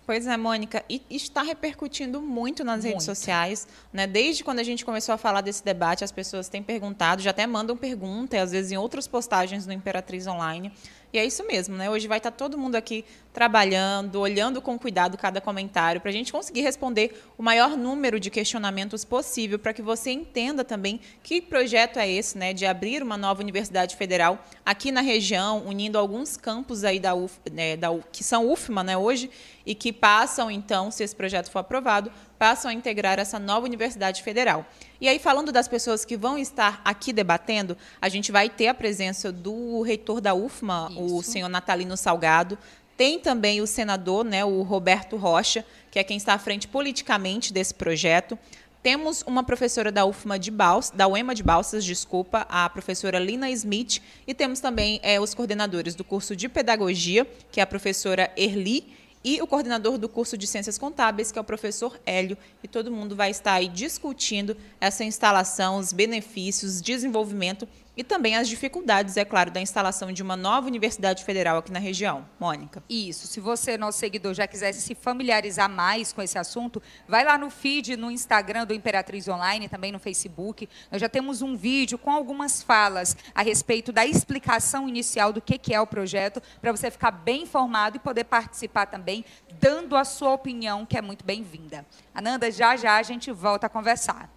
Pois 0.09 0.25
é, 0.25 0.35
Mônica, 0.35 0.83
e 0.89 1.03
está 1.07 1.43
repercutindo 1.43 2.19
muito 2.19 2.63
nas 2.63 2.77
muito. 2.77 2.93
redes 2.93 3.05
sociais. 3.05 3.67
Né? 3.93 4.07
Desde 4.07 4.43
quando 4.43 4.57
a 4.57 4.63
gente 4.63 4.83
começou 4.83 5.13
a 5.13 5.19
falar 5.19 5.41
desse 5.41 5.63
debate, 5.63 6.03
as 6.03 6.11
pessoas 6.11 6.49
têm 6.49 6.63
perguntado, 6.63 7.21
já 7.21 7.29
até 7.29 7.45
mandam 7.45 7.77
pergunta, 7.77 8.35
e 8.35 8.39
às 8.39 8.51
vezes 8.51 8.71
em 8.71 8.75
outras 8.75 9.07
postagens 9.07 9.67
no 9.67 9.71
Imperatriz 9.71 10.25
Online. 10.25 10.73
E 11.11 11.17
é 11.17 11.25
isso 11.25 11.45
mesmo, 11.47 11.75
né? 11.75 11.89
Hoje 11.89 12.07
vai 12.07 12.19
estar 12.19 12.29
todo 12.29 12.55
mundo 12.55 12.75
aqui 12.75 13.03
trabalhando, 13.33 14.19
olhando 14.19 14.61
com 14.61 14.77
cuidado 14.77 15.17
cada 15.17 15.41
comentário, 15.41 15.99
para 15.99 16.11
a 16.11 16.13
gente 16.13 16.31
conseguir 16.31 16.61
responder 16.61 17.23
o 17.35 17.41
maior 17.41 17.75
número 17.75 18.19
de 18.19 18.29
questionamentos 18.29 19.03
possível, 19.03 19.57
para 19.57 19.73
que 19.73 19.81
você 19.81 20.11
entenda 20.11 20.63
também 20.63 20.99
que 21.23 21.41
projeto 21.41 21.97
é 21.97 22.07
esse, 22.07 22.37
né, 22.37 22.53
de 22.53 22.65
abrir 22.65 23.01
uma 23.01 23.17
nova 23.17 23.41
universidade 23.41 23.95
federal 23.95 24.45
aqui 24.63 24.91
na 24.91 25.01
região, 25.01 25.65
unindo 25.65 25.97
alguns 25.97 26.37
campos 26.37 26.83
aí 26.83 26.99
da, 26.99 27.15
UF, 27.15 27.39
né, 27.51 27.75
da 27.75 27.89
que 28.11 28.23
são 28.23 28.51
UFMA, 28.51 28.83
né, 28.83 28.97
hoje, 28.97 29.31
e 29.65 29.73
que 29.73 29.91
passam, 29.91 30.51
então, 30.51 30.91
se 30.91 31.03
esse 31.03 31.15
projeto 31.15 31.49
for 31.49 31.59
aprovado, 31.59 32.11
passam 32.39 32.71
a 32.71 32.73
integrar 32.73 33.19
essa 33.19 33.37
nova 33.37 33.65
universidade 33.65 34.23
federal. 34.23 34.65
E 35.01 35.09
aí, 35.09 35.19
falando 35.19 35.51
das 35.51 35.67
pessoas 35.67 36.05
que 36.05 36.15
vão 36.15 36.37
estar 36.37 36.81
aqui 36.85 37.11
debatendo, 37.11 37.77
a 38.01 38.07
gente 38.07 38.31
vai 38.31 38.49
ter 38.49 38.69
a 38.69 38.73
presença 38.73 39.29
do 39.29 39.81
reitor 39.81 40.21
da 40.21 40.33
UFMA, 40.33 40.87
Isso. 40.89 41.15
o 41.17 41.21
senhor 41.21 41.49
Natalino 41.49 41.97
Salgado, 41.97 42.57
tem 42.95 43.19
também 43.19 43.61
o 43.61 43.67
senador, 43.67 44.25
né, 44.25 44.43
o 44.43 44.61
Roberto 44.61 45.17
Rocha, 45.17 45.65
que 45.91 45.99
é 45.99 46.03
quem 46.03 46.17
está 46.17 46.33
à 46.33 46.39
frente 46.39 46.67
politicamente 46.67 47.53
desse 47.53 47.73
projeto. 47.73 48.39
Temos 48.81 49.21
uma 49.27 49.43
professora 49.43 49.91
da 49.91 50.05
UFMA 50.05 50.39
de 50.39 50.51
Balsas, 50.51 50.91
da 50.95 51.07
UEMA 51.07 51.35
de 51.35 51.43
Balsas, 51.43 51.83
desculpa, 51.83 52.45
a 52.49 52.69
professora 52.69 53.19
Lina 53.19 53.49
Smith, 53.51 54.01
e 54.25 54.33
temos 54.33 54.61
também 54.61 55.01
é, 55.03 55.19
os 55.19 55.33
coordenadores 55.33 55.95
do 55.95 56.03
curso 56.03 56.35
de 56.35 56.47
Pedagogia, 56.47 57.27
que 57.51 57.59
é 57.59 57.63
a 57.63 57.67
professora 57.67 58.31
Erli, 58.37 58.98
e 59.23 59.41
o 59.41 59.47
coordenador 59.47 59.97
do 59.97 60.07
curso 60.07 60.37
de 60.37 60.47
Ciências 60.47 60.77
Contábeis, 60.77 61.31
que 61.31 61.37
é 61.37 61.41
o 61.41 61.45
professor 61.45 61.99
Hélio, 62.05 62.37
e 62.63 62.67
todo 62.67 62.91
mundo 62.91 63.15
vai 63.15 63.29
estar 63.31 63.53
aí 63.53 63.67
discutindo 63.67 64.55
essa 64.79 65.03
instalação, 65.03 65.77
os 65.77 65.91
benefícios, 65.91 66.81
desenvolvimento 66.81 67.67
e 67.99 68.03
também 68.03 68.37
as 68.37 68.47
dificuldades, 68.47 69.17
é 69.17 69.25
claro, 69.25 69.51
da 69.51 69.59
instalação 69.59 70.09
de 70.13 70.23
uma 70.23 70.37
nova 70.37 70.67
universidade 70.67 71.25
federal 71.25 71.57
aqui 71.57 71.69
na 71.69 71.79
região. 71.79 72.25
Mônica. 72.39 72.81
Isso. 72.89 73.27
Se 73.27 73.41
você, 73.41 73.77
nosso 73.77 73.99
seguidor, 73.99 74.33
já 74.33 74.47
quisesse 74.47 74.79
se 74.81 74.95
familiarizar 74.95 75.69
mais 75.69 76.13
com 76.13 76.21
esse 76.21 76.37
assunto, 76.37 76.81
vai 77.09 77.25
lá 77.25 77.37
no 77.37 77.49
feed, 77.49 77.97
no 77.97 78.09
Instagram 78.09 78.65
do 78.65 78.73
Imperatriz 78.73 79.27
Online, 79.27 79.67
também 79.67 79.91
no 79.91 79.99
Facebook. 79.99 80.69
Nós 80.89 81.01
já 81.01 81.09
temos 81.09 81.41
um 81.41 81.57
vídeo 81.57 81.97
com 81.97 82.09
algumas 82.09 82.63
falas 82.63 83.17
a 83.35 83.41
respeito 83.41 83.91
da 83.91 84.05
explicação 84.05 84.87
inicial 84.87 85.33
do 85.33 85.41
que 85.41 85.73
é 85.73 85.81
o 85.81 85.85
projeto, 85.85 86.41
para 86.61 86.71
você 86.71 86.89
ficar 86.89 87.11
bem 87.11 87.43
informado 87.43 87.97
e 87.97 87.99
poder 87.99 88.23
participar 88.23 88.85
também, 88.85 89.25
dando 89.59 89.97
a 89.97 90.05
sua 90.05 90.31
opinião, 90.31 90.85
que 90.85 90.97
é 90.97 91.01
muito 91.01 91.25
bem-vinda. 91.25 91.85
Ananda, 92.15 92.49
já 92.49 92.77
já 92.77 92.95
a 92.95 93.03
gente 93.03 93.29
volta 93.29 93.67
a 93.67 93.69
conversar. 93.69 94.29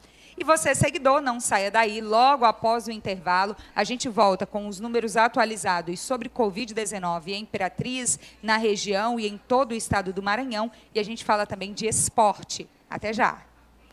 E 0.43 0.45
você, 0.45 0.75
seguidor, 0.75 1.21
não 1.21 1.39
saia 1.39 1.71
daí. 1.71 2.01
Logo 2.01 2.45
após 2.45 2.89
o 2.89 2.91
intervalo, 2.91 3.55
a 3.77 3.85
gente 3.85 4.09
volta 4.09 4.45
com 4.45 4.67
os 4.67 4.81
números 4.81 5.17
atualizados 5.17 6.01
sobre 6.01 6.29
Covid-19 6.29 7.29
em 7.29 7.43
Imperatriz, 7.43 8.19
na 8.43 8.57
região 8.57 9.21
e 9.21 9.29
em 9.29 9.39
todo 9.39 9.71
o 9.71 9.75
estado 9.77 10.13
do 10.13 10.21
Maranhão. 10.21 10.69
E 10.93 10.99
a 10.99 11.03
gente 11.05 11.25
fala 11.25 11.47
também 11.47 11.73
de 11.73 11.87
esporte. 11.87 12.67
Até 12.91 13.13
já. 13.13 13.39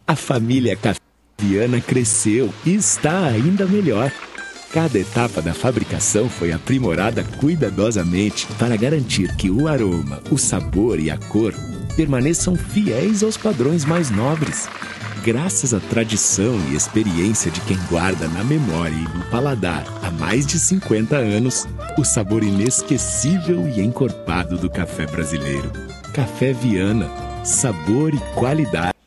A 0.07 0.15
família 0.15 0.75
Caviana 0.75 1.79
cresceu 1.79 2.51
e 2.65 2.73
está 2.73 3.27
ainda 3.27 3.67
melhor. 3.67 4.11
Cada 4.73 4.97
etapa 4.97 5.43
da 5.43 5.53
fabricação 5.53 6.27
foi 6.27 6.51
aprimorada 6.51 7.23
cuidadosamente 7.39 8.47
para 8.57 8.75
garantir 8.75 9.35
que 9.35 9.51
o 9.51 9.67
aroma, 9.67 10.19
o 10.31 10.37
sabor 10.39 10.99
e 10.99 11.11
a 11.11 11.17
cor 11.19 11.53
permaneçam 11.95 12.55
fiéis 12.55 13.21
aos 13.21 13.37
padrões 13.37 13.85
mais 13.85 14.09
nobres 14.09 14.67
graças 15.23 15.73
à 15.73 15.79
tradição 15.79 16.59
e 16.69 16.75
experiência 16.75 17.51
de 17.51 17.61
quem 17.61 17.77
guarda 17.89 18.27
na 18.27 18.43
memória 18.43 18.95
e 18.95 19.17
no 19.17 19.23
paladar 19.25 19.85
há 20.03 20.11
mais 20.11 20.45
de 20.45 20.59
50 20.59 21.15
anos 21.15 21.67
o 21.97 22.03
sabor 22.03 22.43
inesquecível 22.43 23.67
e 23.67 23.81
encorpado 23.81 24.57
do 24.57 24.69
café 24.69 25.05
brasileiro. 25.05 25.71
Café 26.13 26.53
Viana, 26.53 27.09
sabor 27.43 28.13
e 28.13 28.19
qualidade. 28.35 28.98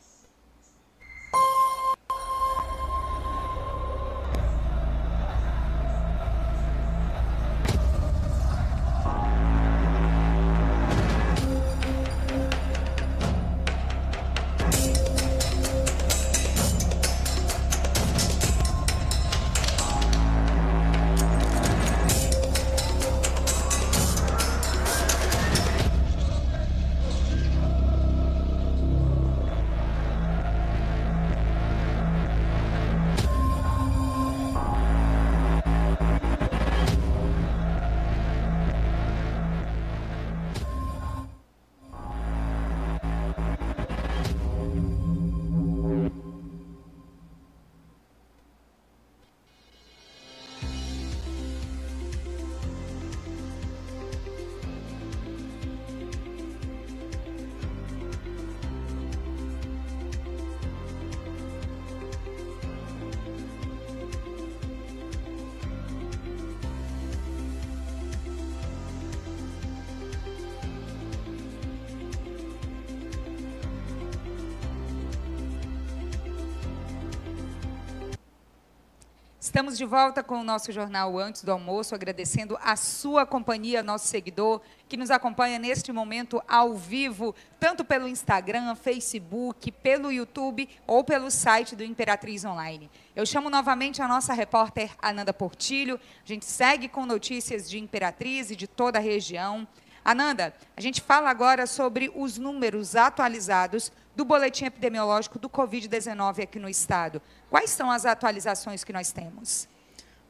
Estamos 79.43 79.77
de 79.77 79.85
volta 79.85 80.23
com 80.23 80.41
o 80.41 80.45
nosso 80.45 80.71
jornal 80.71 81.19
Antes 81.19 81.43
do 81.43 81.51
Almoço, 81.51 81.97
agradecendo 81.97 82.57
a 82.63 82.77
sua 82.77 83.27
companhia, 83.27 83.83
nosso 83.83 84.07
seguidor, 84.07 84.61
que 84.89 84.97
nos 84.97 85.11
acompanha 85.11 85.59
neste 85.59 85.91
momento 85.91 86.41
ao 86.47 86.75
vivo, 86.75 87.35
tanto 87.59 87.85
pelo 87.85 88.07
Instagram, 88.07 88.77
Facebook, 88.77 89.73
pelo 89.73 90.13
YouTube 90.13 90.69
ou 90.87 91.03
pelo 91.03 91.29
site 91.29 91.75
do 91.75 91.83
Imperatriz 91.83 92.45
Online. 92.45 92.89
Eu 93.17 93.27
chamo 93.27 93.51
novamente 93.51 94.01
a 94.01 94.07
nossa 94.07 94.33
repórter 94.33 94.93
Ananda 95.03 95.35
Portilho. 95.35 95.99
A 96.25 96.29
gente 96.29 96.45
segue 96.45 96.89
com 96.89 97.05
notícias 97.05 97.69
de 97.69 97.81
Imperatriz 97.81 98.53
e 98.53 98.55
de 98.55 98.69
toda 98.69 99.01
a 99.01 99.03
região. 99.03 99.67
Ananda, 100.05 100.53
a 100.77 100.81
gente 100.81 101.01
fala 101.01 101.31
agora 101.31 101.67
sobre 101.67 102.11
os 102.15 102.37
números 102.37 102.97
atualizados 102.97 103.93
do 104.17 104.25
boletim 104.25 104.65
epidemiológico 104.65 105.39
do 105.39 105.49
Covid-19 105.49 106.43
aqui 106.43 106.59
no 106.59 106.69
estado. 106.69 107.23
Quais 107.49 107.71
são 107.71 107.91
as 107.91 108.05
atualizações 108.05 108.83
que 108.83 108.93
nós 108.93 109.13
temos? 109.13 109.69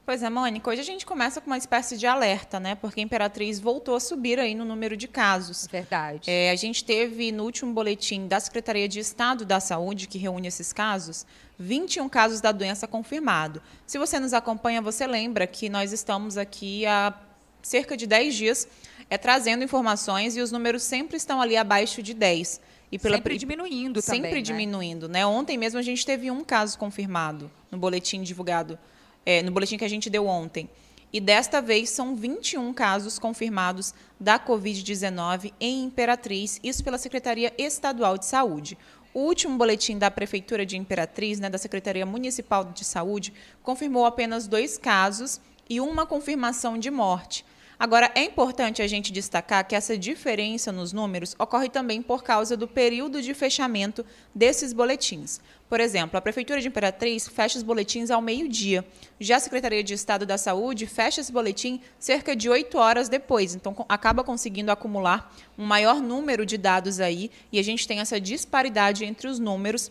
Pois 0.04 0.20
é, 0.22 0.28
Mônica, 0.28 0.68
hoje 0.68 0.80
a 0.80 0.84
gente 0.84 1.06
começa 1.06 1.40
com 1.40 1.46
uma 1.46 1.56
espécie 1.56 1.96
de 1.96 2.06
alerta, 2.06 2.58
né? 2.58 2.74
Porque 2.74 3.00
a 3.00 3.02
Imperatriz 3.04 3.60
voltou 3.60 3.94
a 3.94 4.00
subir 4.00 4.38
aí 4.38 4.52
no 4.52 4.64
número 4.64 4.96
de 4.96 5.06
casos. 5.06 5.68
Verdade. 5.70 6.28
É, 6.28 6.50
a 6.50 6.56
gente 6.56 6.84
teve 6.84 7.30
no 7.30 7.44
último 7.44 7.72
boletim 7.72 8.26
da 8.26 8.40
Secretaria 8.40 8.88
de 8.88 8.98
Estado 8.98 9.44
da 9.44 9.60
Saúde, 9.60 10.08
que 10.08 10.18
reúne 10.18 10.48
esses 10.48 10.72
casos, 10.72 11.24
21 11.56 12.08
casos 12.08 12.40
da 12.40 12.50
doença 12.50 12.88
confirmado. 12.88 13.62
Se 13.86 13.96
você 13.96 14.18
nos 14.18 14.34
acompanha, 14.34 14.82
você 14.82 15.06
lembra 15.06 15.46
que 15.46 15.68
nós 15.68 15.92
estamos 15.92 16.36
aqui 16.36 16.84
há 16.84 17.14
cerca 17.62 17.96
de 17.96 18.06
10 18.06 18.34
dias 18.34 18.68
é, 19.12 19.18
trazendo 19.18 19.62
informações 19.62 20.38
e 20.38 20.40
os 20.40 20.50
números 20.50 20.82
sempre 20.82 21.18
estão 21.18 21.42
ali 21.42 21.54
abaixo 21.54 22.02
de 22.02 22.14
10. 22.14 22.58
E 22.90 22.98
pela 22.98 23.16
sempre 23.16 23.36
diminuindo 23.36 24.00
sempre 24.00 24.16
também. 24.16 24.30
Sempre 24.30 24.38
né? 24.38 24.42
diminuindo. 24.42 25.06
Né? 25.06 25.26
Ontem 25.26 25.58
mesmo 25.58 25.78
a 25.78 25.82
gente 25.82 26.06
teve 26.06 26.30
um 26.30 26.42
caso 26.42 26.78
confirmado 26.78 27.50
no 27.70 27.76
boletim 27.76 28.22
divulgado, 28.22 28.78
é, 29.26 29.42
no 29.42 29.50
boletim 29.50 29.76
que 29.76 29.84
a 29.84 29.88
gente 29.88 30.08
deu 30.08 30.26
ontem. 30.26 30.66
E 31.12 31.20
desta 31.20 31.60
vez 31.60 31.90
são 31.90 32.16
21 32.16 32.72
casos 32.72 33.18
confirmados 33.18 33.92
da 34.18 34.38
Covid-19 34.38 35.52
em 35.60 35.84
Imperatriz, 35.84 36.58
isso 36.62 36.82
pela 36.82 36.96
Secretaria 36.96 37.52
Estadual 37.58 38.16
de 38.16 38.24
Saúde. 38.24 38.78
O 39.12 39.20
último 39.20 39.58
boletim 39.58 39.98
da 39.98 40.10
Prefeitura 40.10 40.64
de 40.64 40.78
Imperatriz, 40.78 41.38
né, 41.38 41.50
da 41.50 41.58
Secretaria 41.58 42.06
Municipal 42.06 42.64
de 42.64 42.82
Saúde, 42.82 43.34
confirmou 43.62 44.06
apenas 44.06 44.46
dois 44.46 44.78
casos 44.78 45.38
e 45.68 45.82
uma 45.82 46.06
confirmação 46.06 46.78
de 46.78 46.90
morte. 46.90 47.44
Agora, 47.82 48.12
é 48.14 48.22
importante 48.22 48.80
a 48.80 48.86
gente 48.86 49.10
destacar 49.10 49.66
que 49.66 49.74
essa 49.74 49.98
diferença 49.98 50.70
nos 50.70 50.92
números 50.92 51.34
ocorre 51.36 51.68
também 51.68 52.00
por 52.00 52.22
causa 52.22 52.56
do 52.56 52.68
período 52.68 53.20
de 53.20 53.34
fechamento 53.34 54.06
desses 54.32 54.72
boletins. 54.72 55.40
Por 55.68 55.80
exemplo, 55.80 56.16
a 56.16 56.20
Prefeitura 56.20 56.60
de 56.60 56.68
Imperatriz 56.68 57.26
fecha 57.26 57.58
os 57.58 57.64
boletins 57.64 58.08
ao 58.08 58.22
meio-dia. 58.22 58.86
Já 59.18 59.34
a 59.34 59.40
Secretaria 59.40 59.82
de 59.82 59.94
Estado 59.94 60.24
da 60.24 60.38
Saúde 60.38 60.86
fecha 60.86 61.20
esse 61.20 61.32
boletim 61.32 61.80
cerca 61.98 62.36
de 62.36 62.48
oito 62.48 62.78
horas 62.78 63.08
depois. 63.08 63.52
Então, 63.52 63.74
acaba 63.88 64.22
conseguindo 64.22 64.70
acumular 64.70 65.34
um 65.58 65.64
maior 65.66 66.00
número 66.00 66.46
de 66.46 66.56
dados 66.56 67.00
aí 67.00 67.32
e 67.50 67.58
a 67.58 67.64
gente 67.64 67.88
tem 67.88 67.98
essa 67.98 68.20
disparidade 68.20 69.04
entre 69.04 69.26
os 69.26 69.40
números 69.40 69.90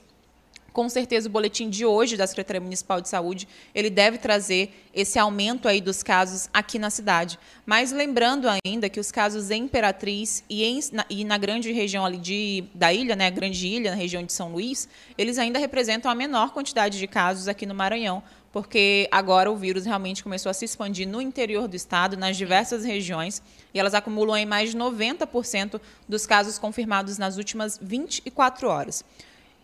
com 0.74 0.88
certeza 0.88 1.28
o 1.28 1.32
boletim 1.32 1.70
de 1.70 1.86
hoje 1.86 2.16
da 2.16 2.26
Secretaria 2.26 2.62
Municipal 2.62 3.02
de 3.02 3.10
Saúde, 3.10 3.48
ele 3.74 3.90
deve 3.90 4.18
trazer 4.18 4.74
esse 4.94 5.18
aumento 5.18 5.68
aí 5.68 5.82
dos 5.82 6.04
casos 6.04 6.50
aqui 6.54 6.78
na 6.78 6.90
cidade. 6.90 7.38
Mas 7.66 7.92
lembrando 7.92 8.48
ainda 8.66 8.90
que 8.90 9.00
os 9.00 9.12
casos 9.12 9.50
em 9.52 9.64
Imperatriz 9.64 10.44
e, 10.50 10.64
em, 10.64 10.80
na, 10.92 11.06
e 11.10 11.24
na 11.24 11.38
grande 11.38 11.72
região 11.72 12.06
ali 12.06 12.18
de, 12.18 12.64
da 12.74 12.92
ilha, 12.94 13.16
né, 13.16 13.30
grande 13.30 13.68
ilha, 13.68 13.92
na 13.92 13.98
região 13.98 14.24
de 14.24 14.34
São 14.34 14.52
Luís, 14.52 14.88
eles 15.18 15.38
ainda 15.38 15.60
representam 15.60 16.10
a 16.10 16.16
menor 16.16 16.52
quantidade 16.52 16.98
de 16.98 17.08
casos 17.08 17.48
aqui 17.48 17.66
no 17.66 17.74
Maranhão, 17.74 18.24
porque 18.52 19.08
agora 19.12 19.50
o 19.50 19.56
vírus 19.56 19.86
realmente 19.86 20.24
começou 20.24 20.50
a 20.50 20.54
se 20.54 20.66
expandir 20.66 21.08
no 21.08 21.22
interior 21.22 21.68
do 21.68 21.76
estado, 21.76 22.18
nas 22.18 22.36
diversas 22.36 22.84
regiões, 22.84 23.42
e 23.74 23.80
elas 23.80 23.94
acumulam 23.94 24.38
em 24.38 24.46
mais 24.46 24.72
de 24.72 24.78
90% 24.78 25.80
dos 26.08 26.26
casos 26.26 26.58
confirmados 26.58 27.18
nas 27.18 27.38
últimas 27.38 27.80
24 27.82 28.68
horas 28.68 29.06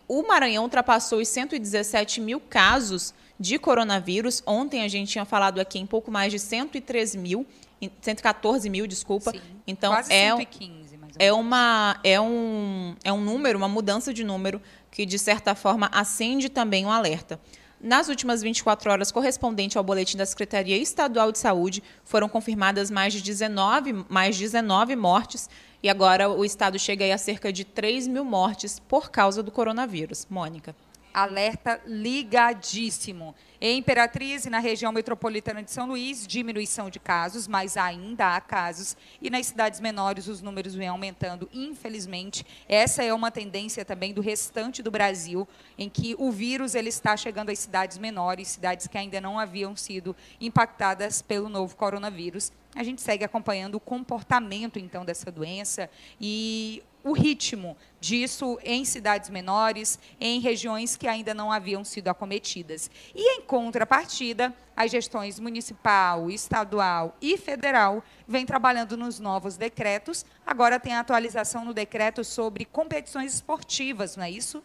o 0.08 0.26
Maranhão 0.26 0.64
ultrapassou 0.64 1.20
os 1.20 1.28
117 1.28 2.20
mil 2.20 2.40
casos 2.40 3.14
de 3.38 3.58
coronavírus. 3.58 4.42
Ontem 4.46 4.82
a 4.82 4.88
gente 4.88 5.12
tinha 5.12 5.26
falado 5.26 5.60
aqui 5.60 5.78
em 5.78 5.86
pouco 5.86 6.10
mais 6.10 6.32
de 6.32 6.38
113 6.38 7.18
mil, 7.18 7.46
114 8.00 8.68
mil, 8.70 8.86
desculpa. 8.86 9.30
Sim, 9.30 9.40
então 9.66 9.94
é 9.94 10.02
115, 10.02 10.96
mais 10.96 11.12
é 11.18 11.32
uma 11.32 12.00
é 12.02 12.20
um 12.20 12.96
é 13.04 13.12
um 13.12 13.20
número, 13.20 13.58
uma 13.58 13.68
mudança 13.68 14.12
de 14.12 14.24
número 14.24 14.60
que 14.90 15.04
de 15.04 15.18
certa 15.18 15.54
forma 15.54 15.88
acende 15.92 16.48
também 16.48 16.86
um 16.86 16.90
alerta. 16.90 17.38
Nas 17.80 18.08
últimas 18.08 18.42
24 18.42 18.90
horas, 18.90 19.12
correspondente 19.12 19.78
ao 19.78 19.84
boletim 19.84 20.16
da 20.16 20.26
Secretaria 20.26 20.76
Estadual 20.76 21.30
de 21.30 21.38
Saúde, 21.38 21.80
foram 22.04 22.28
confirmadas 22.28 22.90
mais 22.90 23.12
de 23.12 23.22
19, 23.22 24.04
mais 24.08 24.36
19 24.36 24.96
mortes 24.96 25.48
e 25.82 25.88
agora 25.88 26.28
o 26.28 26.44
estado 26.44 26.78
chega 26.78 27.12
a 27.14 27.18
cerca 27.18 27.52
de 27.52 27.64
3 27.64 28.08
mil 28.08 28.24
mortes 28.24 28.78
por 28.80 29.10
causa 29.10 29.42
do 29.42 29.50
coronavírus. 29.50 30.26
Mônica. 30.28 30.74
Alerta 31.14 31.80
ligadíssimo. 31.86 33.34
Em 33.60 33.78
Imperatriz 33.78 34.44
e 34.44 34.50
na 34.50 34.60
região 34.60 34.92
metropolitana 34.92 35.62
de 35.62 35.70
São 35.70 35.86
Luís, 35.86 36.26
diminuição 36.26 36.90
de 36.90 37.00
casos, 37.00 37.48
mas 37.48 37.76
ainda 37.76 38.36
há 38.36 38.40
casos. 38.40 38.96
E 39.20 39.30
nas 39.30 39.46
cidades 39.46 39.80
menores, 39.80 40.28
os 40.28 40.42
números 40.42 40.74
vêm 40.74 40.86
aumentando, 40.86 41.48
infelizmente. 41.52 42.46
Essa 42.68 43.02
é 43.02 43.12
uma 43.12 43.32
tendência 43.32 43.84
também 43.84 44.12
do 44.12 44.20
restante 44.20 44.82
do 44.82 44.90
Brasil, 44.90 45.48
em 45.76 45.88
que 45.88 46.14
o 46.18 46.30
vírus 46.30 46.74
ele 46.74 46.88
está 46.88 47.16
chegando 47.16 47.50
às 47.50 47.58
cidades 47.58 47.98
menores, 47.98 48.48
cidades 48.48 48.86
que 48.86 48.98
ainda 48.98 49.20
não 49.20 49.38
haviam 49.38 49.74
sido 49.74 50.14
impactadas 50.40 51.20
pelo 51.20 51.48
novo 51.48 51.74
coronavírus. 51.74 52.52
A 52.74 52.82
gente 52.82 53.00
segue 53.00 53.24
acompanhando 53.24 53.76
o 53.76 53.80
comportamento, 53.80 54.78
então, 54.78 55.04
dessa 55.04 55.30
doença 55.30 55.90
e 56.20 56.82
o 57.02 57.12
ritmo 57.12 57.76
disso 58.00 58.58
em 58.62 58.84
cidades 58.84 59.30
menores, 59.30 59.98
em 60.20 60.40
regiões 60.40 60.96
que 60.96 61.08
ainda 61.08 61.32
não 61.32 61.50
haviam 61.50 61.82
sido 61.82 62.08
acometidas. 62.08 62.90
E, 63.14 63.38
em 63.38 63.42
contrapartida, 63.42 64.54
as 64.76 64.90
gestões 64.90 65.40
municipal, 65.40 66.30
estadual 66.30 67.16
e 67.20 67.36
federal 67.36 68.02
vêm 68.26 68.44
trabalhando 68.44 68.96
nos 68.96 69.18
novos 69.18 69.56
decretos. 69.56 70.24
Agora 70.46 70.78
tem 70.78 70.92
a 70.94 71.00
atualização 71.00 71.64
no 71.64 71.74
decreto 71.74 72.22
sobre 72.22 72.64
competições 72.64 73.34
esportivas, 73.34 74.16
não 74.16 74.24
é 74.24 74.30
isso? 74.30 74.62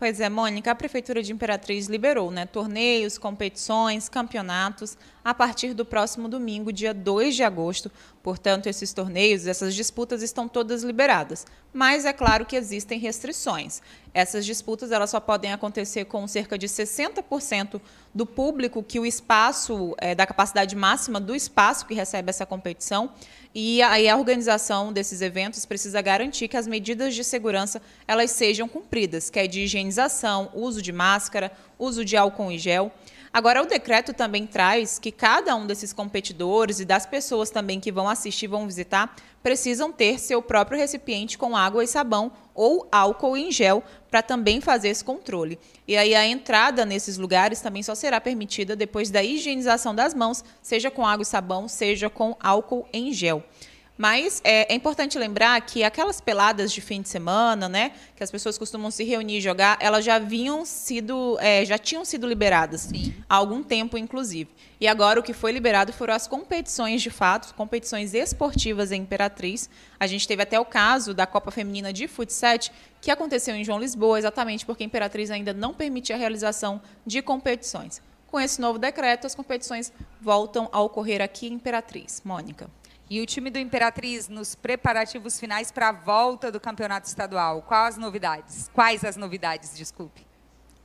Pois 0.00 0.18
é, 0.18 0.30
Mônica, 0.30 0.70
a 0.70 0.74
Prefeitura 0.74 1.22
de 1.22 1.30
Imperatriz 1.30 1.86
liberou 1.86 2.30
né, 2.30 2.46
torneios, 2.46 3.18
competições, 3.18 4.08
campeonatos 4.08 4.96
a 5.24 5.34
partir 5.34 5.74
do 5.74 5.84
próximo 5.84 6.28
domingo, 6.28 6.72
dia 6.72 6.94
2 6.94 7.36
de 7.36 7.42
agosto. 7.42 7.90
Portanto, 8.22 8.66
esses 8.66 8.92
torneios, 8.92 9.46
essas 9.46 9.74
disputas 9.74 10.22
estão 10.22 10.48
todas 10.48 10.82
liberadas. 10.82 11.46
Mas 11.72 12.04
é 12.04 12.12
claro 12.12 12.44
que 12.44 12.56
existem 12.56 12.98
restrições. 12.98 13.80
Essas 14.12 14.44
disputas 14.44 14.90
elas 14.90 15.10
só 15.10 15.20
podem 15.20 15.52
acontecer 15.52 16.04
com 16.04 16.26
cerca 16.26 16.58
de 16.58 16.66
60% 16.66 17.80
do 18.12 18.26
público 18.26 18.82
que 18.82 18.98
o 18.98 19.06
espaço, 19.06 19.94
é, 19.98 20.14
da 20.14 20.26
capacidade 20.26 20.74
máxima 20.74 21.20
do 21.20 21.34
espaço 21.34 21.86
que 21.86 21.94
recebe 21.94 22.30
essa 22.30 22.44
competição. 22.44 23.12
E 23.54 23.82
aí 23.82 24.08
a 24.08 24.16
organização 24.16 24.92
desses 24.92 25.20
eventos 25.20 25.64
precisa 25.64 26.00
garantir 26.02 26.48
que 26.48 26.56
as 26.56 26.66
medidas 26.66 27.14
de 27.14 27.24
segurança 27.24 27.80
elas 28.06 28.30
sejam 28.30 28.68
cumpridas, 28.68 29.30
que 29.30 29.38
é 29.38 29.46
de 29.46 29.62
higienização, 29.62 30.50
uso 30.54 30.82
de 30.82 30.92
máscara, 30.92 31.50
uso 31.78 32.04
de 32.04 32.16
álcool 32.16 32.50
em 32.50 32.58
gel. 32.58 32.92
Agora, 33.32 33.62
o 33.62 33.66
decreto 33.66 34.12
também 34.12 34.44
traz 34.44 34.98
que 34.98 35.12
cada 35.12 35.54
um 35.54 35.64
desses 35.64 35.92
competidores 35.92 36.80
e 36.80 36.84
das 36.84 37.06
pessoas 37.06 37.48
também 37.48 37.78
que 37.78 37.92
vão 37.92 38.08
assistir, 38.08 38.48
vão 38.48 38.66
visitar, 38.66 39.14
precisam 39.40 39.92
ter 39.92 40.18
seu 40.18 40.42
próprio 40.42 40.76
recipiente 40.76 41.38
com 41.38 41.56
água 41.56 41.84
e 41.84 41.86
sabão 41.86 42.32
ou 42.52 42.88
álcool 42.90 43.36
em 43.36 43.52
gel 43.52 43.84
para 44.10 44.20
também 44.20 44.60
fazer 44.60 44.88
esse 44.88 45.04
controle. 45.04 45.60
E 45.86 45.96
aí 45.96 46.12
a 46.12 46.26
entrada 46.26 46.84
nesses 46.84 47.18
lugares 47.18 47.60
também 47.60 47.84
só 47.84 47.94
será 47.94 48.20
permitida 48.20 48.74
depois 48.74 49.10
da 49.10 49.22
higienização 49.22 49.94
das 49.94 50.12
mãos, 50.12 50.44
seja 50.60 50.90
com 50.90 51.06
água 51.06 51.22
e 51.22 51.26
sabão, 51.26 51.68
seja 51.68 52.10
com 52.10 52.36
álcool 52.40 52.88
em 52.92 53.12
gel. 53.12 53.44
Mas 54.00 54.40
é, 54.42 54.72
é, 54.72 54.74
importante 54.74 55.18
lembrar 55.18 55.60
que 55.60 55.84
aquelas 55.84 56.22
peladas 56.22 56.72
de 56.72 56.80
fim 56.80 57.02
de 57.02 57.08
semana, 57.10 57.68
né, 57.68 57.92
que 58.16 58.24
as 58.24 58.30
pessoas 58.30 58.56
costumam 58.56 58.90
se 58.90 59.04
reunir 59.04 59.36
e 59.36 59.40
jogar, 59.42 59.76
elas 59.78 60.06
já 60.06 60.14
haviam 60.14 60.64
sido, 60.64 61.36
é, 61.38 61.66
já 61.66 61.76
tinham 61.76 62.02
sido 62.02 62.26
liberadas 62.26 62.80
Sim. 62.80 63.12
há 63.28 63.34
algum 63.34 63.62
tempo, 63.62 63.98
inclusive. 63.98 64.48
E 64.80 64.88
agora 64.88 65.20
o 65.20 65.22
que 65.22 65.34
foi 65.34 65.52
liberado 65.52 65.92
foram 65.92 66.14
as 66.14 66.26
competições 66.26 67.02
de 67.02 67.10
fato, 67.10 67.54
competições 67.54 68.14
esportivas 68.14 68.90
em 68.90 69.02
Imperatriz. 69.02 69.68
A 69.98 70.06
gente 70.06 70.26
teve 70.26 70.42
até 70.42 70.58
o 70.58 70.64
caso 70.64 71.12
da 71.12 71.26
Copa 71.26 71.50
Feminina 71.50 71.92
de 71.92 72.08
Futsal, 72.08 72.56
que 73.02 73.10
aconteceu 73.10 73.54
em 73.54 73.62
João 73.62 73.78
Lisboa, 73.78 74.18
exatamente 74.18 74.64
porque 74.64 74.82
a 74.82 74.86
Imperatriz 74.86 75.30
ainda 75.30 75.52
não 75.52 75.74
permitia 75.74 76.16
a 76.16 76.18
realização 76.18 76.80
de 77.04 77.20
competições. 77.20 78.00
Com 78.28 78.40
esse 78.40 78.62
novo 78.62 78.78
decreto, 78.78 79.26
as 79.26 79.34
competições 79.34 79.92
voltam 80.22 80.70
a 80.72 80.80
ocorrer 80.80 81.20
aqui 81.20 81.48
em 81.48 81.52
Imperatriz. 81.52 82.22
Mônica. 82.24 82.79
E 83.10 83.20
o 83.20 83.26
time 83.26 83.50
do 83.50 83.58
Imperatriz 83.58 84.28
nos 84.28 84.54
preparativos 84.54 85.40
finais 85.40 85.72
para 85.72 85.88
a 85.88 85.92
volta 85.92 86.48
do 86.52 86.60
campeonato 86.60 87.08
estadual. 87.08 87.60
Quais 87.60 87.96
as 87.96 88.00
novidades? 88.00 88.70
Quais 88.72 89.04
as 89.04 89.16
novidades, 89.16 89.76
desculpe? 89.76 90.24